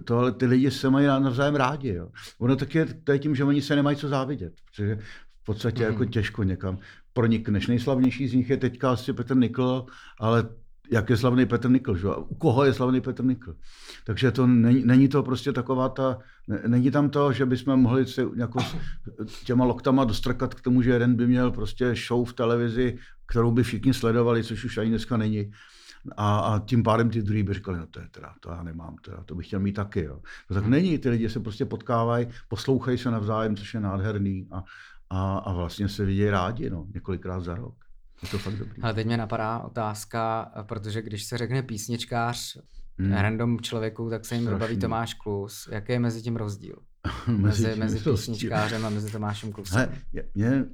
[0.05, 1.89] tohle ty lidi se mají navzájem rádi.
[1.89, 2.09] Jo.
[2.39, 4.99] Ono tak je, to je tím, že oni se nemají co závidět, protože
[5.43, 5.93] v podstatě mm.
[5.93, 6.79] jako těžko někam
[7.13, 7.67] pronikneš.
[7.67, 9.87] Nejslavnější z nich je teďka asi Petr Nikl,
[10.19, 10.49] ale
[10.91, 12.09] jak je slavný Petr Nikl, že?
[12.09, 13.57] u koho je slavný Petr Nikl.
[14.05, 16.19] Takže to není, není to prostě taková ta,
[16.67, 18.59] není tam to, že bychom mohli se jako
[19.45, 23.63] těma loktama dostrkat k tomu, že jeden by měl prostě show v televizi, kterou by
[23.63, 25.53] všichni sledovali, což už ani dneska není.
[26.17, 28.97] A, a tím pádem ty druhý by říkali, no to je teda, to já nemám,
[29.05, 30.05] teda, to bych chtěl mít taky.
[30.05, 30.21] Jo.
[30.51, 34.65] No tak není, ty lidi se prostě potkávají, poslouchají se navzájem, což je nádherný a,
[35.11, 37.86] a, a vlastně se vidějí rádi, no, několikrát za rok.
[38.23, 38.83] Je to fakt dobrý.
[38.83, 42.59] Ale teď mě napadá otázka, protože když se řekne písničkář
[42.99, 43.13] hmm.
[43.13, 45.69] random člověku, tak se jim vybaví Tomáš Klus.
[45.73, 46.77] Jaký je mezi tím rozdíl?
[47.27, 49.79] mezi, mezi, mezi písničkářem a mezi Tomášem Klusem?
[49.79, 50.65] Hele, mě,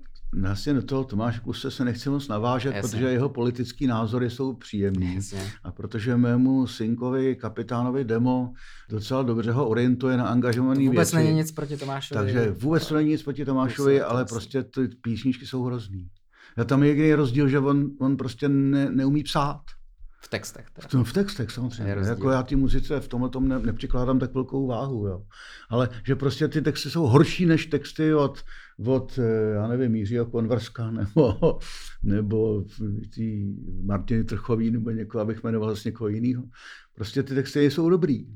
[0.41, 2.91] Vlastně do toho Tomáše Kluse se nechci moc navážet, Jasně.
[2.91, 5.15] protože jeho politický názory jsou příjemný.
[5.15, 5.53] Jasně.
[5.65, 8.53] A protože mému synkovi, kapitánovi Demo,
[8.91, 11.25] docela dobře ho orientuje na angažovaný vůbec věci.
[11.25, 12.21] není nic proti Tomášovi.
[12.21, 16.09] Takže vůbec to není nic proti Tomášovi, ale prostě ty písničky jsou hrozný.
[16.57, 19.63] A tam je jediný rozdíl, že on, on prostě ne, neumí psát.
[20.25, 20.67] V textech.
[20.73, 21.05] Teda.
[21.05, 21.97] V, v textech samozřejmě.
[22.09, 25.07] Jako já ty muzice v tomhle tom ne, nepřikládám tak velkou váhu.
[25.07, 25.23] Jo.
[25.69, 28.45] Ale že prostě ty texty jsou horší než texty od,
[28.87, 31.59] od eh, já nevím, Jiřího Konverska nebo,
[32.03, 32.65] nebo
[33.15, 36.45] tý Martiny Trchový nebo někoho, abych jmenoval zase někoho jiného.
[36.95, 38.27] Prostě ty texty jsou dobrý.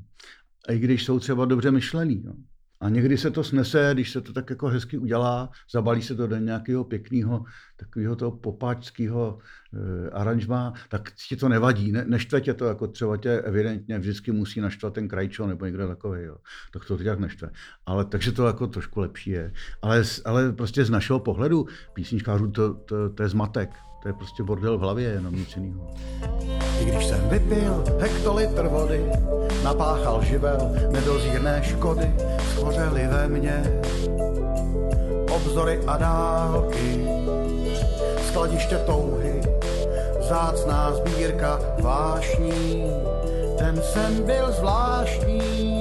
[0.69, 2.23] A i když jsou třeba dobře myšlený.
[2.27, 2.33] Jo.
[2.81, 6.27] A někdy se to snese, když se to tak jako hezky udělá, zabalí se to
[6.27, 7.45] do nějakého pěkného,
[7.77, 9.39] takového toho popáčského
[9.75, 11.93] e, aranžma, tak ti to nevadí.
[11.93, 15.89] Ne, neštve tě to, jako třeba tě evidentně vždycky musí naštvat ten krajčo nebo někdo
[15.89, 16.23] takový.
[16.23, 16.37] Jo.
[16.73, 17.51] Tak to tak neštve.
[17.87, 19.53] Ale takže to jako trošku lepší je.
[19.83, 23.71] Ale, ale prostě z našeho pohledu písničkářů to, to, to je zmatek.
[24.03, 25.95] To je prostě bordel v hlavě, jenom nic jiného.
[26.83, 29.05] Když jsem vypil hektolitr vody,
[29.67, 30.59] napáchal živel
[30.91, 32.15] nedozírné škody,
[32.55, 33.83] schořely ve mně.
[35.31, 37.07] obzory a dálky,
[38.29, 39.43] skladiště touhy,
[40.29, 42.85] zácná sbírka vášní,
[43.59, 45.77] ten sen byl zvláštní.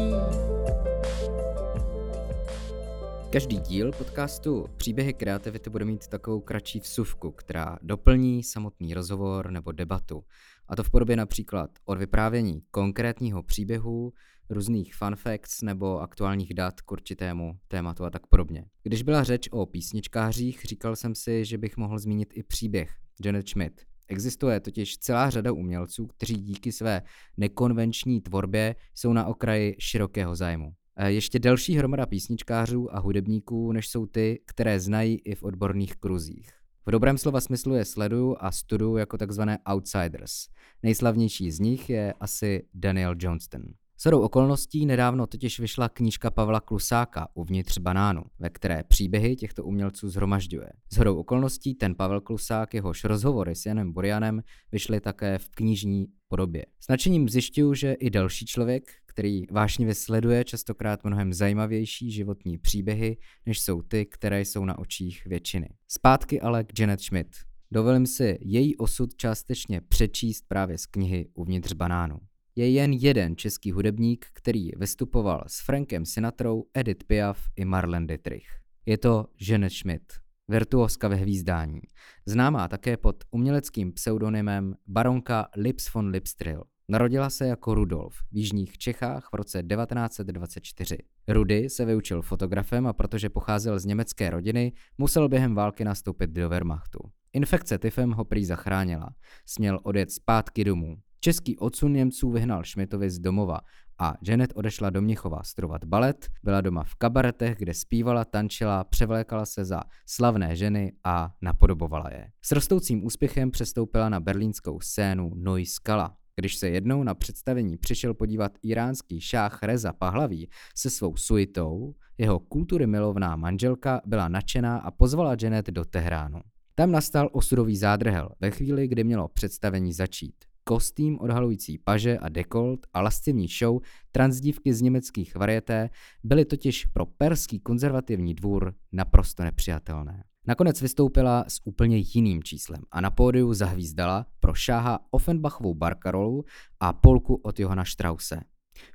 [3.29, 9.71] Každý díl podcastu Příběhy kreativity bude mít takovou kratší vsuvku, která doplní samotný rozhovor nebo
[9.71, 10.23] debatu.
[10.67, 14.13] A to v podobě například od vyprávění konkrétního příběhu,
[14.49, 18.65] různých fun facts nebo aktuálních dat k určitému tématu a tak podobně.
[18.83, 22.91] Když byla řeč o písničkářích, říkal jsem si, že bych mohl zmínit i příběh
[23.25, 23.81] Janet Schmidt.
[24.07, 27.01] Existuje totiž celá řada umělců, kteří díky své
[27.37, 30.73] nekonvenční tvorbě jsou na okraji širokého zájmu.
[31.05, 36.64] Ještě delší hromada písničkářů a hudebníků, než jsou ty, které znají i v odborných kruzích.
[36.87, 40.47] V dobrém slova smyslu je sleduju a studuju jako takzvané outsiders.
[40.83, 43.61] Nejslavnější z nich je asi Daniel Johnston.
[43.99, 50.09] Shodou okolností nedávno totiž vyšla knížka Pavla Klusáka Uvnitř banánu, ve které příběhy těchto umělců
[50.09, 50.69] zhromažďuje.
[50.93, 56.65] Shodou okolností ten Pavel Klusák, jehož rozhovory s Janem Burianem vyšly také v knižní podobě.
[56.79, 63.17] S nadšením zjišťuju, že i další člověk, který vášnivě sleduje častokrát mnohem zajímavější životní příběhy,
[63.45, 65.69] než jsou ty, které jsou na očích většiny.
[65.87, 67.35] Zpátky ale k Janet Schmidt.
[67.71, 72.19] Dovolím si její osud částečně přečíst právě z knihy Uvnitř banánu
[72.55, 78.47] je jen jeden český hudebník, který vystupoval s Frankem Sinatrou, Edith Piaf i Marlene Dietrich.
[78.85, 80.13] Je to Janet Schmidt,
[80.47, 81.81] virtuoska ve hvízdání,
[82.25, 86.63] známá také pod uměleckým pseudonymem baronka Lips von Lipstrill.
[86.89, 90.97] Narodila se jako Rudolf v jižních Čechách v roce 1924.
[91.27, 96.49] Rudy se vyučil fotografem a protože pocházel z německé rodiny, musel během války nastoupit do
[96.49, 96.99] Wehrmachtu.
[97.33, 99.09] Infekce tyfem ho prý zachránila.
[99.45, 100.97] Směl odjet zpátky domů.
[101.25, 103.59] Český odsun Němců vyhnal Šmitovi z domova
[103.99, 109.45] a Janet odešla do Měchova studovat balet, byla doma v kabaretech, kde zpívala, tančila, převlékala
[109.45, 112.27] se za slavné ženy a napodobovala je.
[112.41, 116.17] S rostoucím úspěchem přestoupila na berlínskou scénu Noi Skala.
[116.35, 122.39] Když se jednou na představení přišel podívat iránský šách Reza Pahlaví se svou suitou, jeho
[122.39, 126.39] kultury milovná manželka byla nadšená a pozvala Janet do Tehránu.
[126.75, 130.35] Tam nastal osudový zádrhel ve chvíli, kdy mělo představení začít
[130.67, 133.79] kostým odhalující paže a dekolt a lascivní show
[134.11, 135.89] transdívky z německých varieté
[136.23, 140.23] byly totiž pro perský konzervativní dvůr naprosto nepřijatelné.
[140.47, 146.45] Nakonec vystoupila s úplně jiným číslem a na pódiu zahvízdala pro šáha Offenbachovou barkarolu
[146.79, 148.39] a polku od Johana Strause.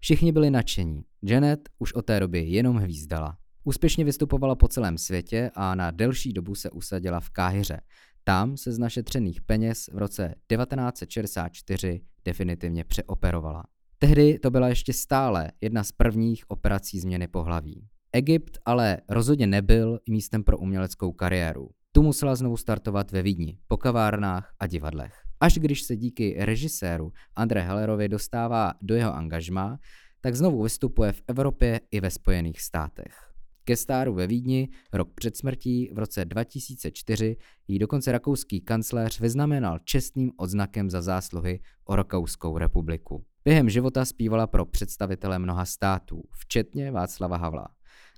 [0.01, 1.05] Všichni byli nadšení.
[1.23, 3.37] Janet už od té doby jenom hvízdala.
[3.65, 7.81] Úspěšně vystupovala po celém světě a na delší dobu se usadila v Káhyře,
[8.25, 13.65] tam se z našetřených peněz v roce 1964 definitivně přeoperovala.
[13.99, 17.89] Tehdy to byla ještě stále jedna z prvních operací změny pohlaví.
[18.13, 21.71] Egypt ale rozhodně nebyl místem pro uměleckou kariéru.
[21.93, 25.15] Tu musela znovu startovat ve Vídni, po kavárnách a divadlech.
[25.41, 29.79] Až když se díky režiséru André Hellerovi dostává do jeho angažma,
[30.21, 33.30] tak znovu vystupuje v Evropě i ve Spojených státech.
[33.65, 37.37] Ke stáru ve Vídni rok před smrtí v roce 2004
[37.69, 43.25] jí dokonce rakouský kancléř vyznamenal čestným odznakem za zásluhy o Rakouskou republiku.
[43.45, 47.69] Během života zpívala pro představitele mnoha států, včetně Václava Havla.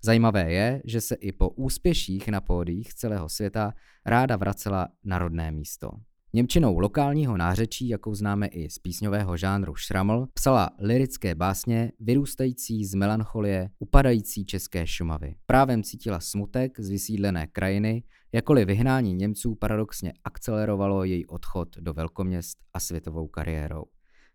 [0.04, 3.72] Zajímavé je, že se i po úspěších na pódiích celého světa
[4.06, 5.90] ráda vracela na rodné místo.
[6.34, 12.94] Němčinou lokálního nářečí, jakou známe i z písňového žánru šraml, psala lirické básně vyrůstající z
[12.94, 15.34] melancholie upadající české Šumavy.
[15.46, 22.58] Právem cítila smutek z vysídlené krajiny, jakoliv vyhnání Němců paradoxně akcelerovalo její odchod do velkoměst
[22.74, 23.84] a světovou kariérou.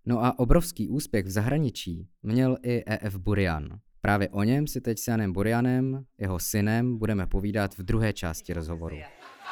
[0.06, 3.18] No a obrovský úspěch v zahraničí měl i E.F.
[3.18, 3.80] Burian.
[4.02, 8.54] Právě o něm si teď s Janem Burianem, jeho synem, budeme povídat v druhé části
[8.54, 8.98] rozhovoru.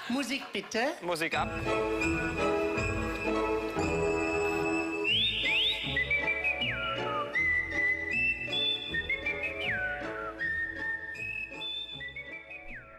[0.10, 0.94] Musik bitte.
[1.02, 1.50] Musik ab.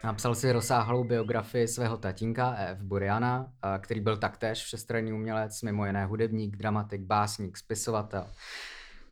[0.03, 2.81] Napsal si rozsáhlou biografii svého tatínka E.F.
[2.81, 8.27] Buriana, který byl taktéž všestranný umělec, mimo jiné hudebník, dramatik, básník, spisovatel.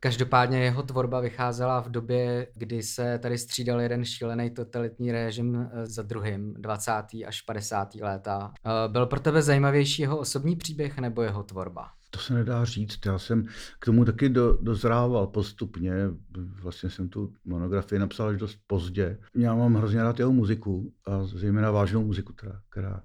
[0.00, 5.86] Každopádně jeho tvorba vycházela v době, kdy se tady střídal jeden šílený totalitní režim eh,
[5.86, 6.92] za druhým, 20.
[7.26, 7.94] až 50.
[7.94, 8.52] léta.
[8.66, 11.90] Eh, byl pro tebe zajímavější jeho osobní příběh nebo jeho tvorba?
[12.10, 13.06] To se nedá říct.
[13.06, 13.46] Já jsem
[13.78, 15.92] k tomu taky do, dozrával postupně.
[16.62, 19.18] Vlastně jsem tu monografii napsal až dost pozdě.
[19.34, 23.02] Já mám hrozně rád jeho muziku a zejména vážnou muziku, která, která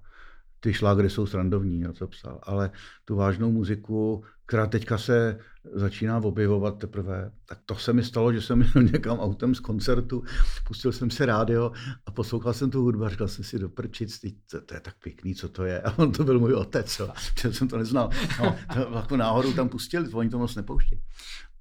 [0.60, 2.72] ty šlágry jsou srandovní, co psal, ale
[3.06, 5.40] tu vážnou muziku, která teďka se
[5.74, 7.32] začíná objevovat teprve.
[7.46, 10.24] Tak to se mi stalo, že jsem jel někam autem z koncertu,
[10.68, 11.72] pustil jsem si rádio
[12.06, 14.22] a poslouchal jsem tu hudbu a říkal jsem si do prčic,
[14.52, 15.82] to, to, je tak pěkný, co to je.
[15.82, 17.10] A on to byl můj otec, jo.
[17.52, 18.10] jsem to neznal.
[18.40, 21.00] No, to, jako náhodou tam pustili, oni to moc nepouští.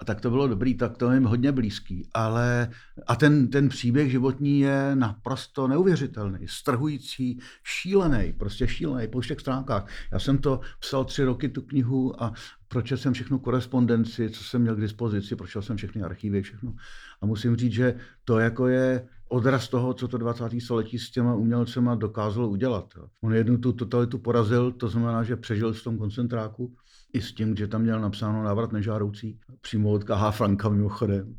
[0.01, 2.09] A tak to bylo dobrý, tak to je hodně blízký.
[2.15, 2.71] Ale
[3.07, 9.87] a ten, ten příběh životní je naprosto neuvěřitelný, strhující, šílený, prostě šílený po všech stránkách.
[10.13, 12.33] Já jsem to psal tři roky, tu knihu a
[12.71, 16.75] pročel jsem všechnu korespondenci, co jsem měl k dispozici, pročel jsem všechny archívy, všechno.
[17.21, 20.45] A musím říct, že to jako je odraz toho, co to 20.
[20.61, 22.95] století s těma umělcema dokázalo udělat.
[23.21, 26.75] On jednu tu totalitu porazil, to znamená, že přežil v tom koncentráku,
[27.13, 30.31] i s tím, že tam měl napsáno návrat nežádoucí, přímo od K.H.
[30.31, 31.37] Franka mimochodem.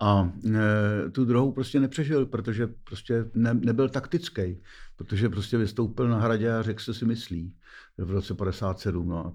[0.00, 0.32] A
[1.06, 4.60] e, tu druhou prostě nepřežil, protože prostě ne, nebyl taktický,
[4.96, 7.54] protože prostě vystoupil na hradě a řekl, se si myslí
[7.98, 9.08] v roce 57.
[9.08, 9.32] No a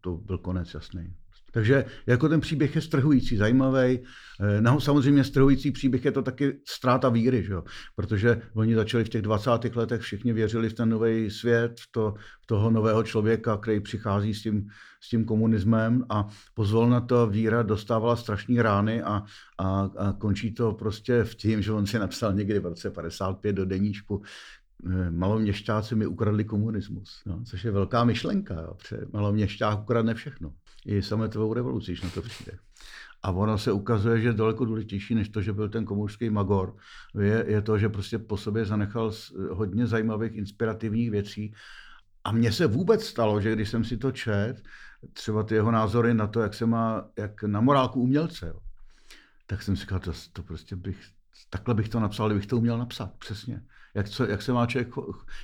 [0.00, 1.14] to byl konec jasný.
[1.52, 3.98] Takže jako ten příběh je strhující, zajímavý.
[4.40, 7.64] Eh, no, samozřejmě strhující příběh je to taky ztráta víry, že jo?
[7.96, 9.50] protože oni začali v těch 20.
[9.76, 14.34] letech, všichni věřili v ten nový svět, v, to, v toho nového člověka, který přichází
[14.34, 14.68] s tím,
[15.00, 19.22] s tím komunismem a pozvolna to víra dostávala strašné rány a,
[19.58, 23.52] a, a končí to prostě v tím, že on si napsal někdy v roce 55
[23.52, 24.22] do deníčku,
[25.10, 28.54] maloměšťáci mi ukradli komunismus, no, což je velká myšlenka.
[28.54, 28.76] Jo,
[29.12, 30.52] maloměšťák ukradne všechno.
[30.86, 32.58] I sametovou revoluci, když na to přijde.
[33.22, 36.76] A ono se ukazuje, že daleko důležitější, než to, že byl ten komunistický magor,
[37.20, 39.12] je, je to, že prostě po sobě zanechal
[39.50, 41.54] hodně zajímavých, inspirativních věcí.
[42.24, 44.62] A mně se vůbec stalo, že když jsem si to čet,
[45.12, 48.60] třeba ty jeho názory na to, jak se má, jak na morálku umělce, jo,
[49.46, 50.98] tak jsem si říkal, to, to prostě bych,
[51.50, 53.62] takhle bych to napsal, kdybych to uměl napsat, přesně
[53.98, 54.94] jak, co, jak se má člověk,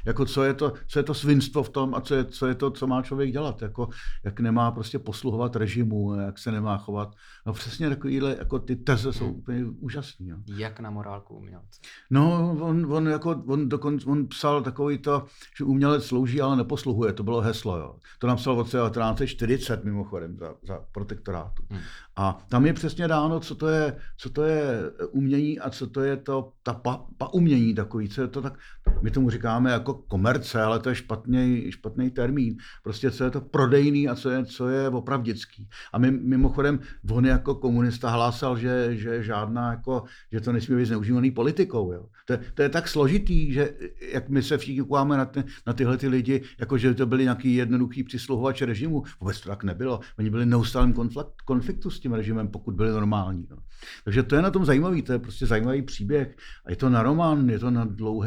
[0.05, 2.55] jako co je, to, co je to svinstvo v tom a co je, co je
[2.55, 3.89] to, co má člověk dělat, jako,
[4.25, 7.15] jak nemá prostě posluhovat režimu, jak se nemá chovat.
[7.47, 9.35] No přesně takovýhle, jako ty teze jsou hmm.
[9.35, 10.27] úplně úžasné.
[10.27, 10.43] No.
[10.57, 11.81] Jak na morálku umělce?
[12.11, 15.25] No, on, on, jako, on, dokonce, on psal takový to,
[15.57, 17.77] že umělec slouží, ale neposluhuje, to bylo heslo.
[17.79, 17.97] Jo.
[18.19, 21.63] To napsal v roce 1940 mimochodem za, za protektorátu.
[21.71, 21.81] Hmm.
[22.17, 26.01] A tam je přesně dáno, co to je, co to je umění a co to
[26.01, 28.59] je to, ta pa, pa umění takový, co je to tak,
[29.03, 32.57] my tomu říkáme jako komerce, ale to je špatný, špatný termín.
[32.83, 35.69] Prostě co je to prodejný a co je, co je opravdický.
[35.93, 36.79] A my, mimochodem,
[37.11, 41.93] on jako komunista hlásal, že, že žádná, jako, že to nesmí být zneužívaný politikou.
[41.93, 42.07] Jo.
[42.27, 43.75] To, to, je tak složitý, že
[44.13, 47.23] jak my se všichni koukáme na, ty, na tyhle ty lidi, jako že to byli
[47.23, 49.03] nějaký jednoduchý přisluhovač režimu.
[49.21, 50.01] Vůbec to tak nebylo.
[50.19, 53.47] Oni byli neustálým konflikt, konfliktu s tím režimem, pokud byli normální.
[53.51, 53.57] Jo.
[54.05, 56.37] Takže to je na tom zajímavý, to je prostě zajímavý příběh.
[56.67, 58.24] A je to na román, je to na dlouhý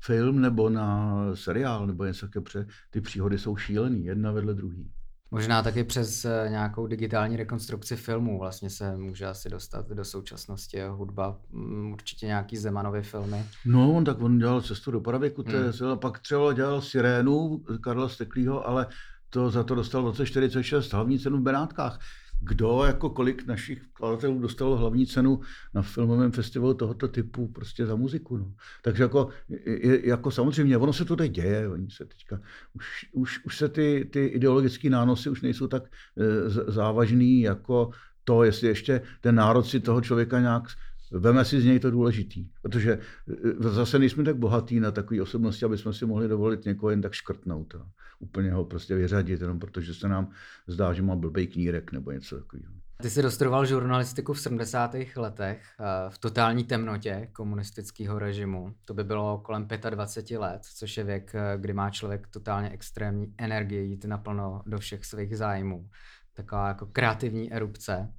[0.00, 4.90] film nebo na seriál nebo něco také, ty příhody jsou šílený, jedna vedle druhý.
[5.32, 10.82] Možná taky přes eh, nějakou digitální rekonstrukci filmů vlastně se může asi dostat do současnosti
[10.82, 13.44] hudba, mm, určitě nějaký Zemanovy filmy.
[13.64, 15.98] No, on tak on dělal cestu do pravěku, hmm.
[15.98, 18.86] pak třeba dělal Sirénu Karla Steklýho, ale
[19.30, 22.00] to za to dostal v roce 46 hlavní cenu v Benátkách
[22.40, 25.40] kdo, jako kolik našich kladatelů dostalo hlavní cenu
[25.74, 28.36] na filmovém festivalu tohoto typu prostě za muziku.
[28.36, 28.54] No.
[28.82, 29.28] Takže jako,
[29.66, 32.40] je, jako samozřejmě, ono se to teď děje, oni se teďka,
[32.72, 37.90] už, už, už se ty, ty ideologické nánosy už nejsou tak e, závažný jako
[38.24, 40.64] to, jestli ještě ten národ si toho člověka nějak
[41.10, 45.64] Veme si z něj to důležitý, protože e, zase nejsme tak bohatí na takové osobnosti,
[45.64, 47.74] aby jsme si mohli dovolit někoho jen tak škrtnout.
[47.74, 47.86] A
[48.18, 50.30] úplně ho prostě vyřadit, jenom protože se nám
[50.66, 52.72] zdá, že má blbý knírek nebo něco takového.
[53.02, 54.94] Ty jsi dostudoval žurnalistiku v 70.
[55.16, 55.62] letech
[56.08, 58.74] v totální temnotě komunistického režimu.
[58.84, 63.86] To by bylo kolem 25 let, což je věk, kdy má člověk totálně extrémní energii
[63.86, 65.88] jít naplno do všech svých zájmů.
[66.34, 68.12] Taková jako kreativní erupce.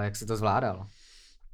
[0.00, 0.86] Jak jsi to zvládal?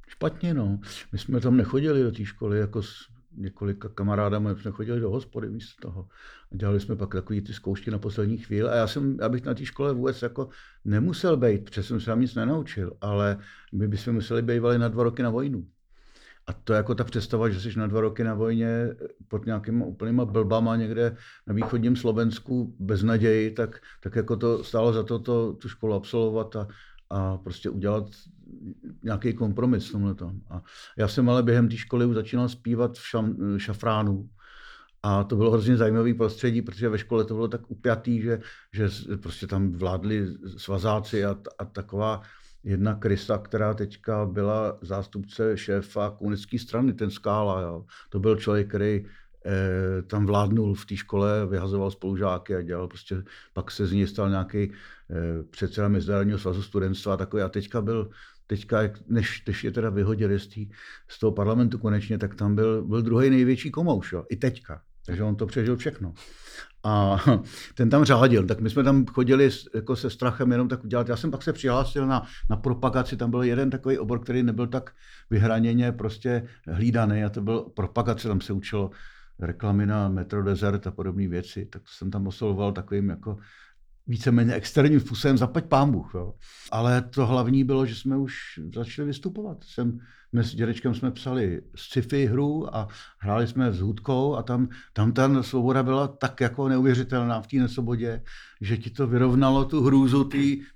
[0.07, 0.79] Špatně, no.
[1.11, 5.49] My jsme tam nechodili do té školy jako s několika kamarádami, jsme chodili do hospody
[5.49, 6.07] místo toho.
[6.51, 8.69] A dělali jsme pak takové ty zkoušky na poslední chvíli.
[8.69, 10.49] A já jsem, abych na té škole vůbec jako
[10.85, 13.37] nemusel být, protože jsem se tam nic nenaučil, ale
[13.73, 15.67] my bychom museli být na dva roky na vojnu.
[16.47, 18.95] A to jako ta představa, že jsi na dva roky na vojně
[19.27, 24.93] pod nějakýma úplnýma blbama někde na východním Slovensku bez naději, tak, tak jako to stálo
[24.93, 26.67] za to, to tu školu absolvovat a,
[27.15, 28.03] a prostě udělat
[29.03, 30.15] nějaký kompromis v tomhle.
[30.49, 30.61] A
[30.97, 34.29] já jsem ale během té školy už začínal zpívat v šam, šafránu.
[35.03, 38.39] A to bylo hrozně zajímavé prostředí, protože ve škole to bylo tak upjatý, že,
[38.73, 42.21] že prostě tam vládli svazáci a, a taková
[42.63, 47.61] jedna Krista, která teďka byla zástupce šéfa komunistické strany, ten Skála.
[47.61, 47.85] Jo.
[48.09, 49.09] To byl člověk, který eh,
[50.07, 53.23] tam vládnul v té škole, vyhazoval spolužáky a dělal prostě,
[53.53, 57.81] pak se z něj stal nějaký eh, předseda Mezinárodního svazu studentstva a takový a teďka
[57.81, 58.09] byl
[58.47, 60.69] teďka, než, než je teda vyhodili z, tý,
[61.07, 64.81] z toho parlamentu konečně, tak tam byl, byl druhý největší komouš, jo, i teďka.
[65.05, 66.13] Takže on to přežil všechno.
[66.83, 67.17] A
[67.75, 71.09] ten tam řádil, tak my jsme tam chodili jako se strachem jenom tak udělat.
[71.09, 74.67] Já jsem pak se přihlásil na, na propagaci, tam byl jeden takový obor, který nebyl
[74.67, 74.93] tak
[75.29, 78.91] vyhraněně prostě hlídaný a to byl propagace, tam se učilo
[79.39, 83.37] reklamy na Metro Desert a podobné věci, tak jsem tam oslovoval takovým jako
[84.07, 86.11] víceméně externím způsobem, zaplať pán Bůh.
[86.15, 86.33] Jo.
[86.71, 88.33] Ale to hlavní bylo, že jsme už
[88.75, 89.57] začali vystupovat.
[89.63, 89.99] Jsem,
[90.33, 92.87] my s dědečkem jsme psali sci-fi hru a
[93.19, 97.57] hráli jsme s hudkou a tam, tam ta svoboda byla tak jako neuvěřitelná v té
[97.57, 98.23] nesvobodě,
[98.61, 100.23] že ti to vyrovnalo tu hrůzu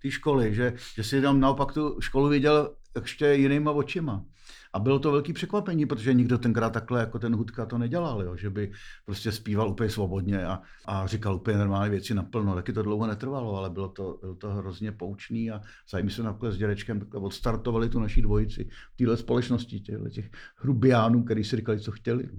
[0.02, 4.26] té školy, že, že si tam naopak tu školu viděl ještě jinýma očima.
[4.74, 8.36] A bylo to velký překvapení, protože nikdo tenkrát takhle jako ten Hudka to nedělal, jo?
[8.36, 8.72] že by
[9.06, 12.56] prostě zpíval úplně svobodně a, a říkal úplně normální věci naplno.
[12.56, 15.62] Taky to dlouho netrvalo, ale bylo to, bylo to hrozně poučný a
[15.92, 21.24] zájmy se nakonec s dědečkem odstartovali tu naší dvojici v téhle společnosti, těchto těch hrubiánů,
[21.24, 22.30] kteří si říkali, co chtěli.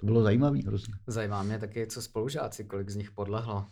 [0.00, 0.94] To bylo zajímavé hrozně.
[1.06, 3.66] Zajímá mě taky, co spolužáci, kolik z nich podlehlo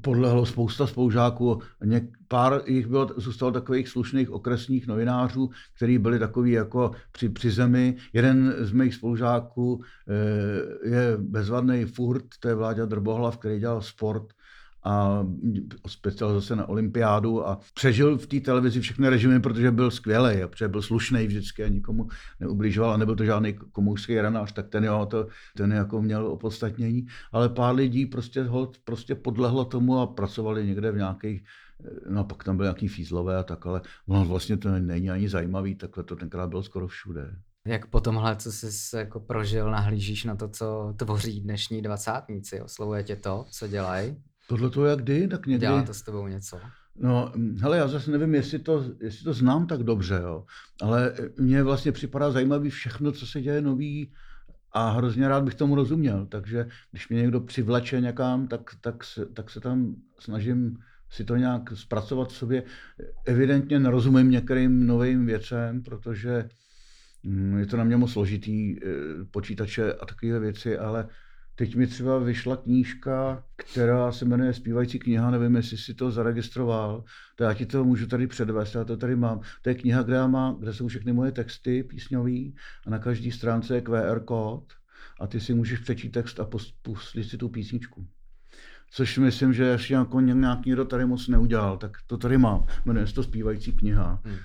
[0.00, 6.52] podlehlo spousta spolužáků, něk, pár jich bylo, zůstalo takových slušných okresních novinářů, kteří byli takový
[6.52, 7.96] jako při, při zemi.
[8.12, 14.32] Jeden z mých spolužáků e, je bezvadný furt, to je Vláďa Drbohlav, který dělal sport
[14.84, 15.26] a
[15.86, 20.68] speciál zase na olympiádu a přežil v té televizi všechny režimy, protože byl skvělý protože
[20.68, 22.08] byl slušný vždycky a nikomu
[22.40, 25.26] neubližoval a nebyl to žádný komoušský ranář, tak ten, jo, to,
[25.56, 30.92] ten jako měl opodstatnění, ale pár lidí prostě, ho, prostě podlehlo tomu a pracovali někde
[30.92, 31.42] v nějakých
[32.08, 35.74] No pak tam byly nějaký fízlové a tak, ale ono vlastně to není ani zajímavý,
[35.74, 37.36] takhle to tenkrát bylo skoro všude.
[37.66, 42.60] Jak po tomhle, co jsi jako prožil, nahlížíš na to, co tvoří dnešní dvacátníci?
[42.60, 44.16] Oslovuje tě to, co dělají?
[44.48, 45.66] Podle toho, jak kdy, tak někdy...
[45.66, 46.60] Dělá to s tebou něco?
[46.96, 50.44] No, hele, já zase nevím, jestli to, jestli to znám tak dobře, jo.
[50.82, 54.12] ale mně vlastně připadá zajímavý všechno, co se děje nový
[54.72, 56.26] a hrozně rád bych tomu rozuměl.
[56.26, 60.78] Takže když mě někdo přivleče někam, tak, tak, se, tak se tam snažím
[61.10, 62.62] si to nějak zpracovat v sobě.
[63.24, 66.48] Evidentně nerozumím některým novým věcem, protože
[67.22, 68.88] mm, je to na mě moc složitý, eh,
[69.30, 71.08] počítače a takové věci, ale
[71.56, 77.04] Teď mi třeba vyšla knížka, která se jmenuje Zpívající kniha, nevím, jestli si to zaregistroval,
[77.36, 79.40] to já ti to můžu tady předvést, já to tady mám.
[79.62, 83.74] To je kniha, kde, má, kde jsou všechny moje texty písňový a na každé stránce
[83.74, 84.72] je QR kód
[85.20, 86.48] a ty si můžeš přečíst text a
[86.82, 88.06] pustit si tu písničku.
[88.90, 92.66] Což myslím, že ještě jako nějak někdo tady moc neudělal, tak to tady mám.
[92.84, 94.22] Jmenuje se to Zpívající kniha.
[94.24, 94.36] Hmm.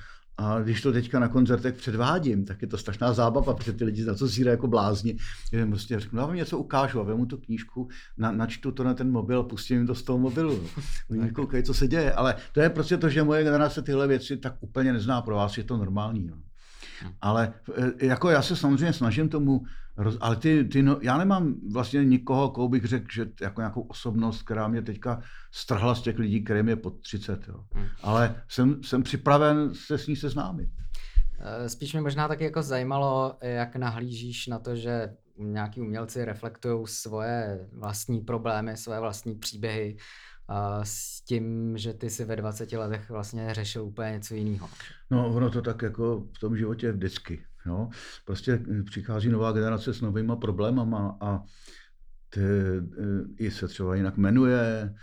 [0.42, 4.06] A když to teďka na koncertech předvádím, tak je to strašná zábava, protože ty lidi
[4.06, 5.18] na to zírají jako blázni.
[5.52, 7.88] Já jim prostě řeknu, já vám něco ukážu a vemu tu knížku,
[8.18, 10.64] na, načtu to na ten mobil a pustím jim to z toho mobilu.
[11.10, 12.14] Oni koukají, co se děje.
[12.14, 15.22] Ale to je prostě to, že moje generace tyhle věci tak úplně nezná.
[15.22, 16.28] Pro vás je to normální.
[16.28, 16.49] No.
[17.22, 19.62] Ale e, jako já se samozřejmě snažím tomu,
[20.20, 24.44] ale ty, ty no, já nemám vlastně nikoho, koho bych řekl, že jako nějakou osobnost,
[24.44, 25.22] která mě teďka
[25.52, 27.48] strhla z těch lidí, kterým je pod 30.
[27.48, 27.64] Jo.
[27.74, 27.86] Hmm.
[28.02, 30.70] Ale jsem, jsem připraven se s ní seznámit.
[31.40, 36.88] E, spíš mě možná taky jako zajímalo, jak nahlížíš na to, že nějaký umělci reflektují
[36.88, 39.98] svoje vlastní problémy, svoje vlastní příběhy
[40.50, 44.70] a s tím, že ty si ve 20 letech vlastně řešil úplně něco jiného.
[45.12, 47.46] No, ono to tak jako v tom životě vždycky.
[47.66, 47.90] Jo?
[48.26, 51.40] Prostě přichází nová generace s novýma problémama a
[52.30, 52.42] ty,
[53.38, 54.94] i se třeba jinak jmenuje,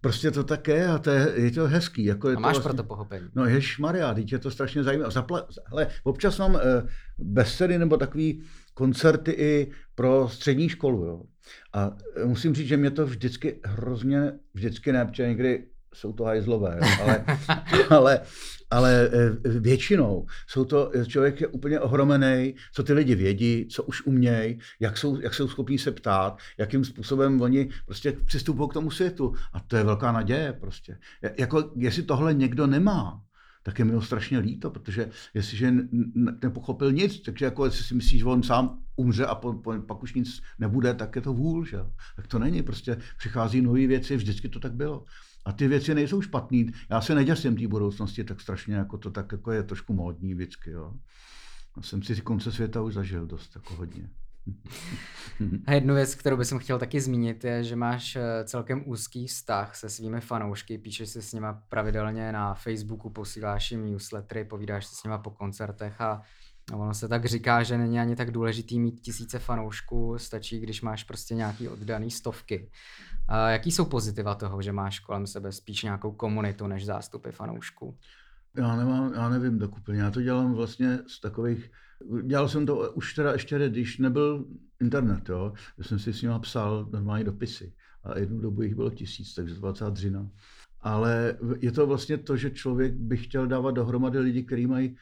[0.00, 2.04] Prostě to také a to je, je to hezký.
[2.04, 3.28] Jako je a máš to vlastně, pro to pochopení.
[3.34, 5.10] No jež Maria, teď je to strašně zajímavé.
[5.10, 6.60] Zapla, hele, občas mám uh,
[7.18, 8.42] besedy nebo takový
[8.78, 11.04] koncerty i pro střední školu.
[11.04, 11.22] Jo.
[11.72, 15.64] A musím říct, že mě to vždycky hrozně, vždycky ne, protože někdy
[15.94, 17.24] jsou to hajzlové, ale,
[17.90, 18.20] ale,
[18.70, 24.06] ale eh, většinou jsou to, člověk je úplně ohromený, co ty lidi vědí, co už
[24.06, 28.90] umějí, jak jsou, jak jsou schopní se ptát, jakým způsobem oni prostě přistupují k tomu
[28.90, 29.34] světu.
[29.52, 30.98] A to je velká naděje prostě.
[31.38, 33.22] Jako, jestli tohle někdo nemá,
[33.68, 35.72] tak je mi to strašně líto, protože jestliže
[36.42, 40.02] nepochopil nic, takže jako jestli si myslíš, že on sám umře a po, po, pak
[40.02, 41.78] už nic nebude, tak je to vůl, že?
[42.16, 45.04] Tak to není, prostě přichází nové věci, vždycky to tak bylo.
[45.44, 46.72] A ty věci nejsou špatný.
[46.90, 50.70] Já se neděsím té budoucnosti tak strašně, jako to tak jako je trošku módní vždycky.
[50.70, 50.94] Jo.
[51.76, 54.10] Já jsem si konce světa už zažil dost jako hodně.
[55.66, 59.76] A jednu věc, kterou bych chtěl taky zmínit, je, že máš eh, celkem úzký vztah
[59.76, 64.94] se svými fanoušky, píšeš si s nima pravidelně na Facebooku, posíláš jim newslettery, povídáš si
[64.94, 66.22] s nima po koncertech a
[66.70, 70.82] No, ono se tak říká, že není ani tak důležitý mít tisíce fanoušků, stačí, když
[70.82, 72.70] máš prostě nějaký oddaný stovky.
[73.28, 77.98] A jaký jsou pozitiva toho, že máš kolem sebe spíš nějakou komunitu než zástupy fanoušků?
[78.56, 80.00] Já, nemám, já nevím tak úplně.
[80.00, 81.70] Já to dělám vlastně z takových...
[82.22, 84.44] Dělal jsem to už teda ještě, když nebyl
[84.80, 85.52] internet, jo.
[85.78, 87.72] Já jsem si s ním psal normální dopisy.
[88.04, 90.30] A jednu dobu jich bylo tisíc, takže to byla celá dřina.
[90.80, 94.96] Ale je to vlastně to, že člověk by chtěl dávat dohromady lidi, kteří mají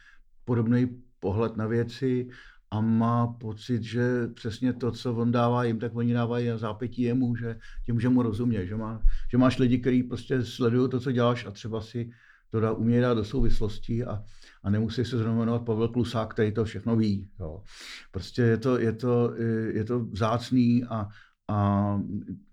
[0.45, 2.29] podobný pohled na věci
[2.71, 7.03] a má pocit, že přesně to, co on dává jim, tak oni dávají a zápětí
[7.03, 11.01] jemu, že tím, že mu rozumějí, že, má, že máš lidi, kteří prostě sledují to,
[11.01, 12.11] co děláš a třeba si
[12.51, 14.23] to dá, umějí dát do souvislostí a,
[14.63, 17.29] a nemusí se zrovna jmenovat Pavel Klusák, který to všechno ví.
[17.41, 17.63] Jo.
[18.11, 19.35] Prostě je to, je to,
[19.73, 21.09] je to vzácný a,
[21.49, 22.01] a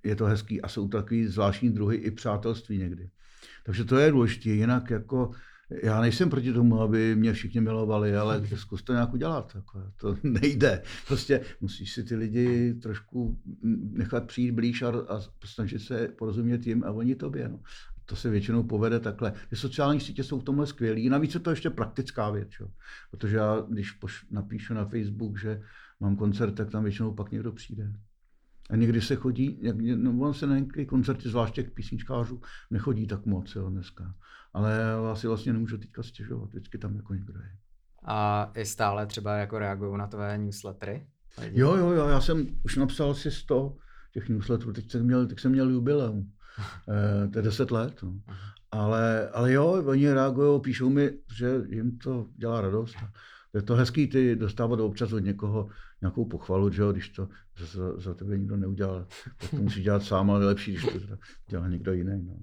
[0.03, 3.09] je to hezký a jsou takový zvláštní druhy i přátelství někdy.
[3.65, 5.31] Takže to je důležité, jinak jako
[5.83, 9.51] já nejsem proti tomu, aby mě všichni milovali, ale zkus to nějak udělat.
[9.55, 10.81] Jako, to nejde.
[11.07, 13.39] Prostě musíš si ty lidi trošku
[13.91, 17.49] nechat přijít blíž a, a snažit se porozumět jim a oni tobě.
[17.49, 17.59] No.
[18.05, 19.33] To se většinou povede takhle.
[19.49, 21.09] Ty sociální sítě jsou v tomhle skvělý.
[21.09, 22.49] Navíc je to ještě praktická věc.
[22.59, 22.67] Jo.
[23.11, 25.61] Protože já, když poš, napíšu na Facebook, že
[25.99, 27.93] mám koncert, tak tam většinou pak někdo přijde.
[28.69, 32.41] A někdy se chodí, jak, no on se na některé koncerty, zvláště k písničkářů,
[32.71, 34.15] nechodí tak moc jo, dneska.
[34.53, 34.79] Ale
[35.09, 37.57] já si vlastně nemůžu teďka stěžovat, vždycky tam jako někdo je.
[38.05, 41.07] A i stále třeba jako reagují na tvé newslettery?
[41.51, 43.77] Jo, jo, jo, já jsem už napsal asi 100
[44.13, 46.31] těch newsletterů, teď jsem měl, teď jsem měl jubileum,
[47.31, 48.03] to je 10 let.
[48.03, 48.13] No.
[48.71, 52.95] Ale, ale jo, oni reagují, píšou mi, že jim to dělá radost.
[53.53, 55.69] Je to hezký ty dostávat občas od někoho
[56.01, 57.29] nějakou pochvalu, že jo, když to
[57.73, 61.67] za, za tebe nikdo neudělal, tak to musí dělat sám, ale lepší, když to dělá
[61.67, 62.23] někdo jiný.
[62.25, 62.35] No.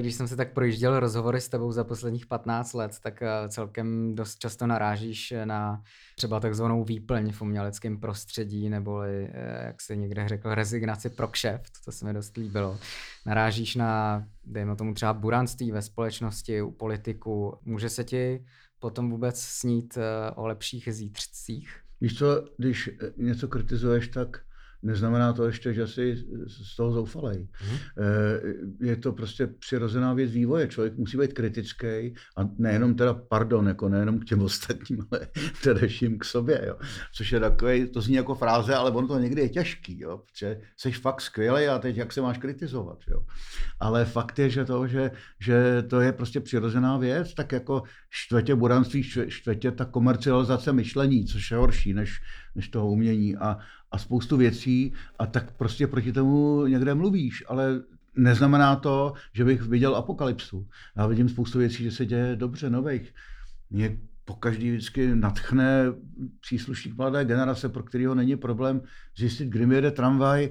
[0.00, 4.14] Když jsem se tak projížděl rozhovory s tebou za posledních 15 let, tak eh, celkem
[4.14, 5.82] dost často narážíš na
[6.16, 11.72] třeba takzvanou výplň v uměleckém prostředí, neboli, eh, jak si někde řekl, rezignaci pro kšeft,
[11.84, 12.78] to se mi dost líbilo.
[13.26, 17.58] Narážíš na, dejme tomu třeba buranství ve společnosti, u politiku.
[17.64, 18.44] Může se ti
[18.78, 21.80] potom vůbec snít eh, o lepších zítřcích?
[22.00, 24.40] Víš co, když něco kritizuješ, tak
[24.82, 27.38] neznamená to ještě, že jsi z toho zoufalej.
[27.38, 27.78] Mm.
[28.80, 30.68] Je to prostě přirozená věc vývoje.
[30.68, 35.28] Člověk musí být kritický a nejenom teda, pardon, jako nejenom k těm ostatním, ale
[35.60, 36.64] především k sobě.
[36.66, 36.76] Jo.
[37.14, 40.60] Což je takový, to zní jako fráze, ale ono to někdy je těžký, jo, protože
[40.76, 42.98] jsi fakt skvělý a teď jak se máš kritizovat.
[43.08, 43.22] Jo.
[43.80, 45.10] Ale fakt je, že to, že,
[45.40, 51.50] že to je prostě přirozená věc, tak jako štvetě buranství, štvetě ta komercializace myšlení, což
[51.50, 52.20] je horší než,
[52.54, 53.36] než toho umění.
[53.36, 53.58] A,
[53.90, 57.82] a spoustu věcí a tak prostě proti tomu někde mluvíš, ale
[58.16, 60.66] neznamená to, že bych viděl apokalypsu.
[60.96, 63.14] Já vidím spoustu věcí, že se děje dobře, nových.
[63.70, 65.84] Mě po každý vždycky natchne
[66.40, 68.80] příslušník mladé generace, pro kterého není problém
[69.18, 70.50] zjistit, kdy mi jede tramvaj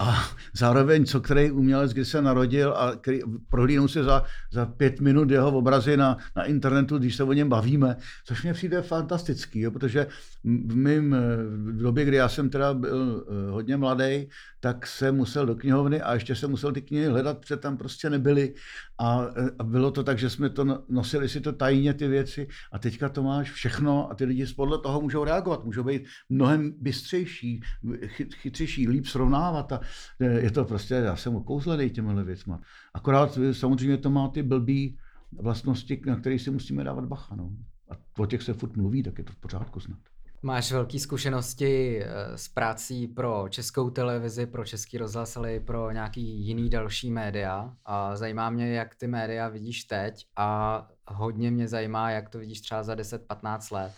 [0.00, 3.20] a zároveň, co který umělec, kdy se narodil a který,
[3.50, 4.22] prohlídnou si za,
[4.52, 8.52] za pět minut jeho obrazy na, na internetu, když se o něm bavíme, což mě
[8.52, 10.06] přijde fantastický, jo, protože
[10.44, 11.16] v mým
[11.52, 14.28] v době, kdy já jsem teda byl eh, hodně mladý,
[14.60, 18.10] tak se musel do knihovny a ještě se musel ty knihy hledat, protože tam prostě
[18.10, 18.54] nebyly
[18.98, 19.26] a,
[19.58, 22.78] a bylo to tak, že jsme to no, nosili si to tajně ty věci a
[22.78, 27.60] teďka to máš všechno a ty lidi podle toho můžou reagovat, můžou být mnohem bystřejší,
[28.06, 29.80] chyt, chytřejší, líp srovnávat a
[30.20, 32.60] je to prostě, já jsem okouzlený těmihle věcma.
[32.94, 34.98] Akorát samozřejmě to má ty blbý
[35.32, 37.36] vlastnosti, na které si musíme dávat bacha.
[37.36, 37.50] No.
[37.90, 39.98] A o těch se furt mluví, tak je to v pořádku snad.
[40.42, 45.90] Máš velké zkušenosti eh, s prací pro českou televizi, pro český rozhlas, ale i pro
[45.90, 47.74] nějaký jiný další média.
[47.84, 52.60] A zajímá mě, jak ty média vidíš teď a hodně mě zajímá, jak to vidíš
[52.60, 53.92] třeba za 10-15 let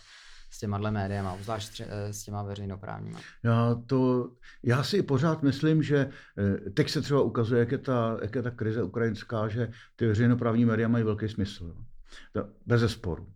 [0.51, 3.19] s těma médiama, obzvlášť eh, s těma veřejnoprávníma.
[3.43, 4.29] Já, to,
[4.63, 8.41] já si pořád myslím, že eh, teď se třeba ukazuje, jak je ta, jak je
[8.41, 11.75] ta krize ukrajinská, že ty veřejnoprávní média mají velký smysl.
[12.65, 13.27] Bez sporu.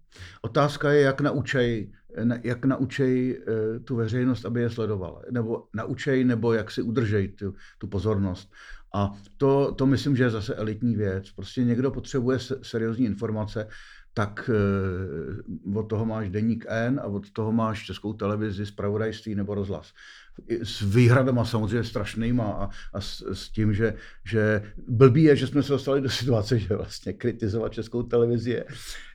[0.41, 1.91] Otázka je, jak naučej,
[2.43, 5.21] jak naučej eh, tu veřejnost, aby je sledovala.
[5.31, 8.51] Nebo naučej, nebo jak si udržej tu, tu pozornost.
[8.95, 11.31] A to, to myslím, že je zase elitní věc.
[11.31, 13.67] Prostě někdo potřebuje seriózní informace,
[14.13, 19.55] tak eh, od toho máš deník N a od toho máš českou televizi, zpravodajství nebo
[19.55, 19.93] rozhlas
[20.63, 23.93] s výhradama samozřejmě strašnýma a, a s, s tím, že,
[24.25, 28.65] že blbý je, že jsme se dostali do situace, že vlastně kritizovat českou televizi je,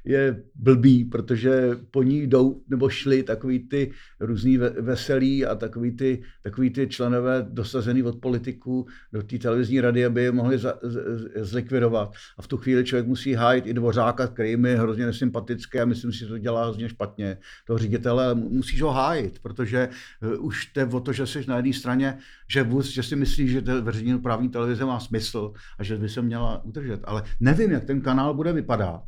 [0.04, 6.22] je blbý, protože po ní jdou nebo šli takový ty různý veselí a takový ty,
[6.42, 11.00] takový ty členové dosazený od politiků do té televizní rady, aby je mohli za, z,
[11.36, 12.12] zlikvidovat.
[12.38, 16.12] A v tu chvíli člověk musí hájit i dvořáka, který mi hrozně nesympatický a myslím
[16.12, 19.88] si, že to dělá hrozně špatně, toho ředitele, musíš ho hájit, protože
[20.22, 23.50] eh, už jde o to, že jsi na jedné straně, že, vůz, že si myslíš,
[23.50, 27.00] že veřejně právní televize má smysl a že by se měla udržet.
[27.04, 29.04] Ale nevím, jak ten kanál bude vypadat.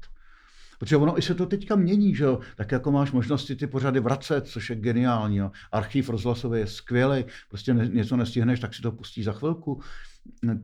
[0.79, 2.39] Protože ono i se to teďka mění, že jo?
[2.57, 5.37] Tak jako máš možnosti ty pořady vracet, což je geniální.
[5.37, 5.51] Jo?
[5.73, 9.81] Archiv rozhlasový je skvělý, prostě něco nestihneš, tak si to pustí za chvilku.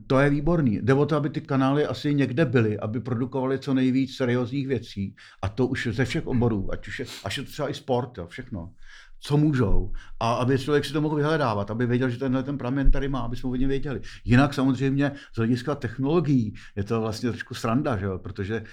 [0.07, 0.79] To je výborný.
[0.81, 5.15] Jde o to, aby ty kanály asi někde byly, aby produkovali co nejvíc seriózních věcí.
[5.41, 8.17] A to už ze všech oborů, ať už je, až je to třeba i sport,
[8.17, 8.73] jo, všechno
[9.21, 12.91] co můžou a aby člověk si to mohl vyhledávat, aby věděl, že tenhle ten pramen
[12.91, 14.01] tady má, aby jsme o něm věděli.
[14.25, 18.19] Jinak samozřejmě z hlediska technologií je to vlastně trošku sranda, že jo?
[18.19, 18.63] protože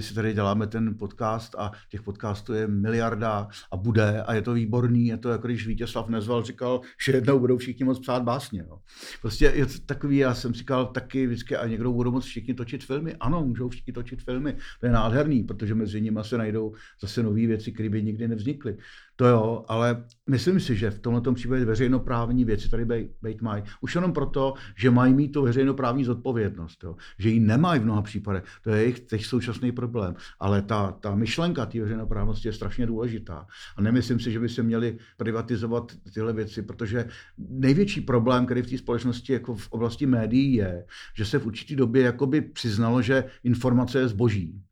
[0.00, 4.52] si tady děláme ten podcast a těch podcastů je miliarda a bude a je to
[4.52, 8.60] výborný, je to jako když Vítězslav Nezval říkal, že jednou budou všichni moc psát básně.
[8.68, 8.78] Jo?
[9.20, 12.84] Prostě je to takový, já jsem říkal taky vždycky, a někdo budou moc všichni točit
[12.84, 13.14] filmy.
[13.20, 17.46] Ano, můžou všichni točit filmy, to je nádherný, protože mezi nimi se najdou zase nové
[17.46, 18.76] věci, které by nikdy nevznikly.
[19.20, 22.84] To jo, ale myslím si, že v tomto případě veřejnoprávní věci tady
[23.22, 23.62] být mají.
[23.80, 26.84] Už jenom proto, že mají mít tu veřejnoprávní zodpovědnost.
[26.84, 26.96] Jo.
[27.18, 28.44] Že ji nemají v mnoha případech.
[28.62, 30.14] To je jejich teď současný problém.
[30.38, 33.46] Ale ta, ta myšlenka té veřejnoprávnosti je strašně důležitá.
[33.76, 37.08] A nemyslím si, že by se měli privatizovat tyhle věci, protože
[37.38, 40.84] největší problém, který v té společnosti jako v oblasti médií je,
[41.16, 44.62] že se v určité době jakoby přiznalo, že informace je zboží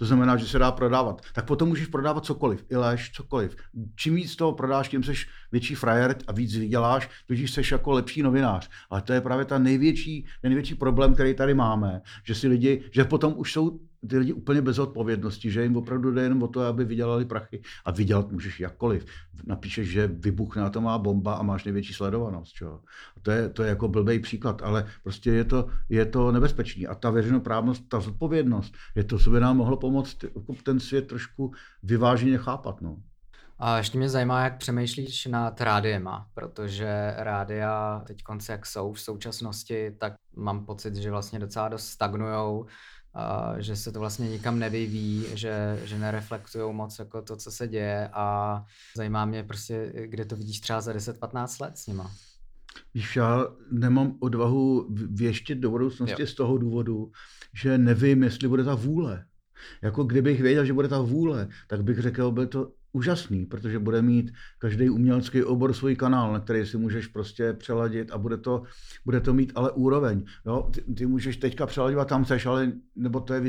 [0.00, 1.22] to znamená, že se dá prodávat.
[1.32, 3.56] Tak potom můžeš prodávat cokoliv, i lež, cokoliv.
[3.96, 5.12] Čím víc toho prodáš, tím jsi
[5.52, 8.68] větší frajer a víc vyděláš, tudíž jsi jako lepší novinář.
[8.90, 13.04] Ale to je právě ta největší, největší problém, který tady máme, že si lidi, že
[13.04, 16.60] potom už jsou ty lidi úplně bez odpovědnosti, že jim opravdu jde jenom o to,
[16.60, 17.62] aby vydělali prachy.
[17.84, 19.06] A vydělat můžeš jakkoliv.
[19.46, 22.52] Napíšeš, že vybuchne atomová bomba a máš největší sledovanost.
[22.52, 22.80] Čo?
[23.22, 26.86] To je, to je jako blbý příklad, ale prostě je to, je to nebezpečný.
[26.86, 31.06] A ta veřejnoprávnost, ta zodpovědnost, je to, co by nám mohlo pomoct jako ten svět
[31.06, 32.80] trošku vyváženě chápat.
[32.80, 32.96] No.
[33.62, 39.00] A ještě mě zajímá, jak přemýšlíš nad rádiema, protože rádia teď konce jak jsou v
[39.00, 42.66] současnosti, tak mám pocit, že vlastně docela dost stagnujou
[43.58, 48.08] že se to vlastně nikam nevyvíjí, že, že nereflektují moc jako to, co se děje
[48.12, 48.64] a
[48.96, 52.10] zajímá mě prostě, kde to vidíš třeba za 10-15 let s nima.
[52.94, 56.26] Víš, já nemám odvahu věštět do budoucnosti jo.
[56.26, 57.12] z toho důvodu,
[57.54, 59.24] že nevím, jestli bude ta vůle.
[59.82, 64.02] Jako kdybych věděl, že bude ta vůle, tak bych řekl, byl to úžasný, protože bude
[64.02, 68.62] mít každý umělecký obor svůj kanál, na který si můžeš prostě přeladit a bude to,
[69.04, 70.24] bude to mít ale úroveň.
[70.46, 70.70] Jo?
[70.74, 73.40] Ty, ty můžeš teďka přeladit tam chceš, ale nebo to je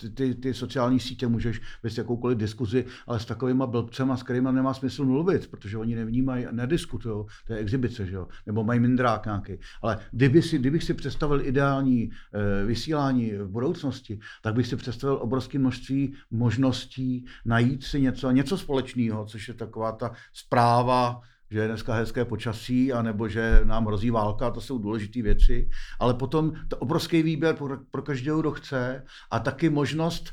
[0.00, 4.48] ty, ty, ty sociální sítě můžeš vést jakoukoliv diskuzi, ale s takovýma blbcema, s kterými
[4.52, 7.24] nemá smysl mluvit, protože oni nevnímají a nediskutují.
[7.46, 8.28] To je exibice, že jo?
[8.46, 9.52] nebo mají mindrák nějaký.
[9.82, 15.18] Ale kdyby si, kdybych si představil ideální e, vysílání v budoucnosti, tak bych si představil
[15.20, 21.20] obrovské množství možností najít si něco, něco společného společného, což je taková ta zpráva,
[21.50, 25.68] že je dneska hezké počasí, anebo že nám hrozí válka, to jsou důležité věci.
[26.00, 30.32] Ale potom to obrovský výběr pro, pro každého, kdo chce a taky možnost,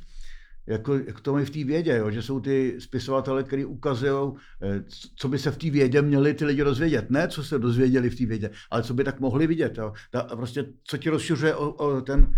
[0.67, 4.83] jako, jak to mají v té vědě, jo, že jsou ty spisovatele, kteří ukazují, eh,
[5.15, 7.09] co by se v té vědě měli ty lidi rozvědět.
[7.09, 9.77] Ne, co se dozvěděli v té vědě, ale co by tak mohli vidět.
[9.77, 9.93] Jo.
[10.11, 12.33] Ta, prostě, co ti rozšiřuje o, o ten,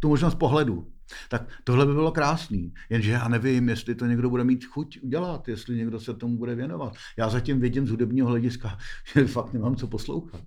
[0.00, 0.95] tu možnost pohledu.
[1.28, 5.48] Tak tohle by bylo krásný, jenže já nevím, jestli to někdo bude mít chuť udělat,
[5.48, 6.96] jestli někdo se tomu bude věnovat.
[7.16, 8.78] Já zatím vidím z hudebního hlediska,
[9.14, 10.42] že fakt nemám co poslouchat.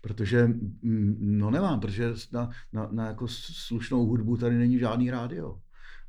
[0.00, 0.46] Protože,
[0.82, 5.60] mm, no nemám, protože na, na, na jako slušnou hudbu tady není žádný rádio.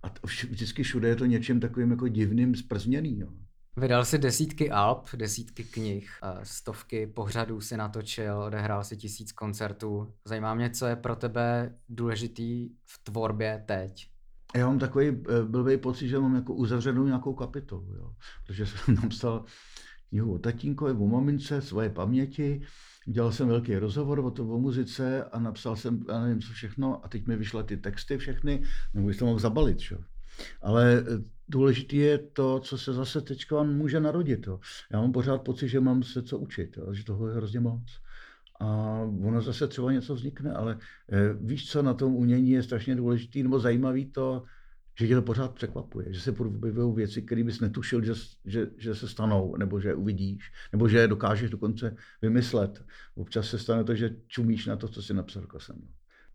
[0.03, 3.19] A vždycky všude je to něčím takovým jako divným, zprzněný.
[3.19, 3.29] Jo.
[3.77, 6.09] Vydal si desítky alb, desítky knih,
[6.43, 10.13] stovky pořadů si natočil, odehrál si tisíc koncertů.
[10.25, 14.09] Zajímá mě, co je pro tebe důležitý v tvorbě teď.
[14.55, 18.13] Já mám takový eh, blbý pocit, že mám jako uzavřenou nějakou kapitolu, jo.
[18.45, 19.45] protože jsem napsal
[20.09, 22.61] knihu o tatínkovi, o mamince, svoje paměti,
[23.05, 27.05] dělal jsem velký rozhovor o to o muzice a napsal jsem, já nevím co všechno,
[27.05, 28.63] a teď mi vyšly ty texty všechny,
[28.93, 29.79] nebo to mohl zabalit.
[29.79, 29.97] Čo?
[30.61, 34.47] Ale eh, důležité je to, co se zase teď může narodit.
[34.47, 34.59] Jo.
[34.91, 37.83] Já mám pořád pocit, že mám se co učit, jo, že toho je hrozně moc.
[38.59, 40.77] A ono zase třeba něco vznikne, ale
[41.11, 44.43] eh, víš, co na tom umění je strašně důležitý nebo zajímavý to,
[44.99, 48.13] že tě to pořád překvapuje, že se objevují věci, které bys netušil, že,
[48.45, 52.83] že, že se stanou, nebo že je uvidíš, nebo že je dokážeš dokonce vymyslet.
[53.15, 55.75] Občas se stane to, že čumíš na to, co si napsal jsem.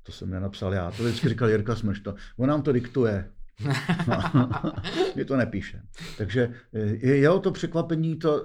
[0.02, 3.30] To jsem nenapsal já, to vždycky říkal Jirka Smrš, to, on nám to diktuje,
[5.16, 5.82] Mi to nepíše.
[6.18, 8.44] Takže je, jeho to překvapení, to,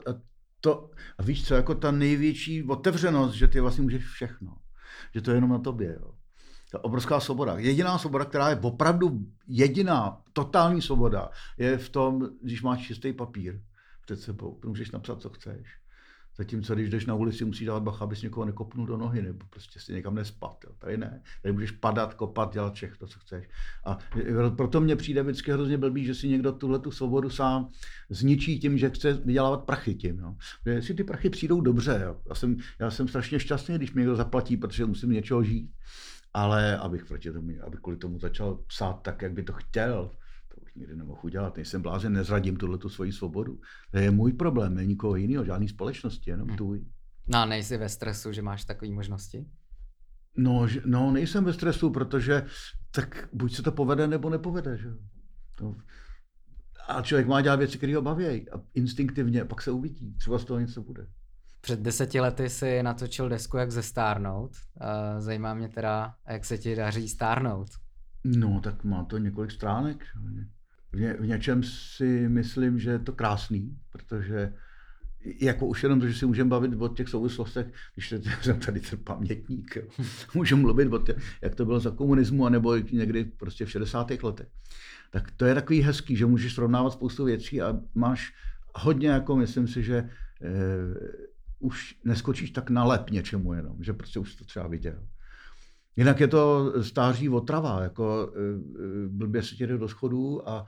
[0.62, 4.56] to, a víš co, jako ta největší otevřenost, že ty vlastně můžeš všechno.
[5.14, 5.98] Že to je jenom na tobě.
[6.02, 6.14] Jo.
[6.74, 7.58] Je obrovská svoboda.
[7.58, 13.62] Jediná svoboda, která je opravdu jediná, totální svoboda, je v tom, když máš čistý papír
[14.06, 14.60] před sebou.
[14.66, 15.83] Můžeš napsat, co chceš.
[16.38, 19.80] Zatímco když jdeš na ulici, musíš dávat bacha, abys někoho nekopnul do nohy, nebo prostě
[19.80, 20.58] si někam nespat.
[20.64, 20.72] Jo.
[20.80, 21.22] Tady ne.
[21.42, 23.50] Tady můžeš padat, kopat, dělat všechno, co chceš.
[23.86, 23.98] A
[24.58, 27.70] proto mně přijde vždycky hrozně blbý, že si někdo tuhle tu svobodu sám
[28.10, 30.20] zničí tím, že chce vydělávat prachy tím.
[30.20, 30.36] Jo.
[30.66, 32.18] Jestli ty prachy přijdou dobře, jo.
[32.30, 35.72] Já, jsem, já jsem strašně šťastný, když mi někdo zaplatí, protože musím něčeho žít.
[36.34, 40.12] Ale abych proti tomu, abych kvůli tomu začal psát tak, jak by to chtěl,
[40.76, 41.56] nikdy nemohu udělat.
[41.56, 43.60] Nejsem blázen, nezradím tuhle tu svoji svobodu.
[43.92, 46.58] To je můj problém, není nikoho jiného, žádný společnosti, jenom hmm.
[46.58, 46.86] tvůj.
[47.28, 49.46] No a nejsi ve stresu, že máš takové možnosti?
[50.38, 52.46] No, no, nejsem ve stresu, protože
[52.92, 54.78] tak buď se to povede, nebo nepovede.
[54.78, 54.90] Že?
[55.58, 55.76] To,
[56.88, 60.46] a člověk má dělat věci, které ho baví a instinktivně, pak se uvidí, třeba z
[60.46, 61.08] toho něco bude.
[61.62, 64.52] Před deseti lety si natočil desku Jak zestárnout.
[65.20, 67.70] Zajímá mě teda, jak se ti daří stárnout.
[68.24, 70.04] No, tak má to několik stránek.
[70.94, 74.54] V, ně, v něčem si myslím, že je to krásný, protože
[75.42, 79.00] jako už jenom to, že si můžeme bavit o těch souvislostech, když jsem tady ten
[79.00, 79.84] pamětník, jo.
[80.34, 84.12] můžu mluvit o těch, jak to bylo za komunismu, anebo někdy prostě v 60.
[84.24, 84.48] letech.
[85.12, 88.34] Tak to je takový hezký, že můžeš srovnávat spoustu věcí a máš
[88.76, 90.10] hodně, jako myslím si, že
[90.42, 90.50] eh,
[91.60, 95.08] už neskočíš tak na lep něčemu jenom, že prostě už to třeba viděl.
[95.96, 100.66] Jinak je to stáří otrava, jako eh, eh, blbě se tě jde do schodů a,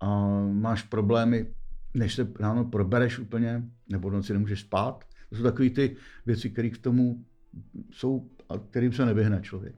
[0.00, 1.54] a máš problémy,
[1.94, 5.04] než se ráno probereš úplně, nebo noci nemůžeš spát.
[5.30, 7.24] To jsou takové ty věci, které k tomu
[7.92, 9.74] jsou a kterým se nevyhne člověk.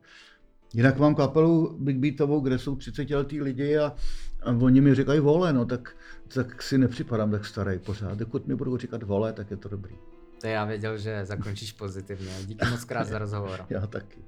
[0.74, 3.94] Jinak mám kapelu Big Beatovou, kde jsou 30 letý lidi a,
[4.42, 5.96] a oni mi říkají vole, no tak,
[6.34, 8.18] tak si nepřipadám tak starý pořád.
[8.18, 9.94] Dokud mi budou říkat vole, tak je to dobrý.
[10.40, 12.32] To já věděl, že zakončíš pozitivně.
[12.46, 13.66] Díky moc krát za rozhovor.
[13.70, 14.18] Já taky.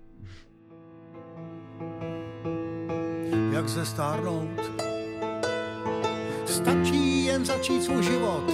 [3.53, 4.73] Jak se stárnout?
[6.47, 8.45] Stačí jen začít svůj život,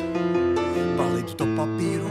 [0.96, 2.11] balit do papíru.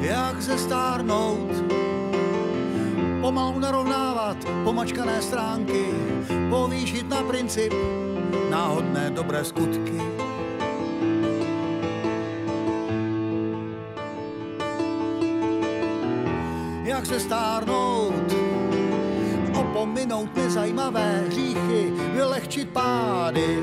[0.00, 1.64] Jak se stárnout?
[3.20, 5.84] Pomalu narovnávat pomačkané stránky,
[6.50, 7.72] povýšit na princip
[8.50, 10.02] náhodné dobré skutky.
[16.84, 18.37] Jak se stárnout?
[19.78, 23.58] Opominout nezajímavé hříchy, vylehčit pády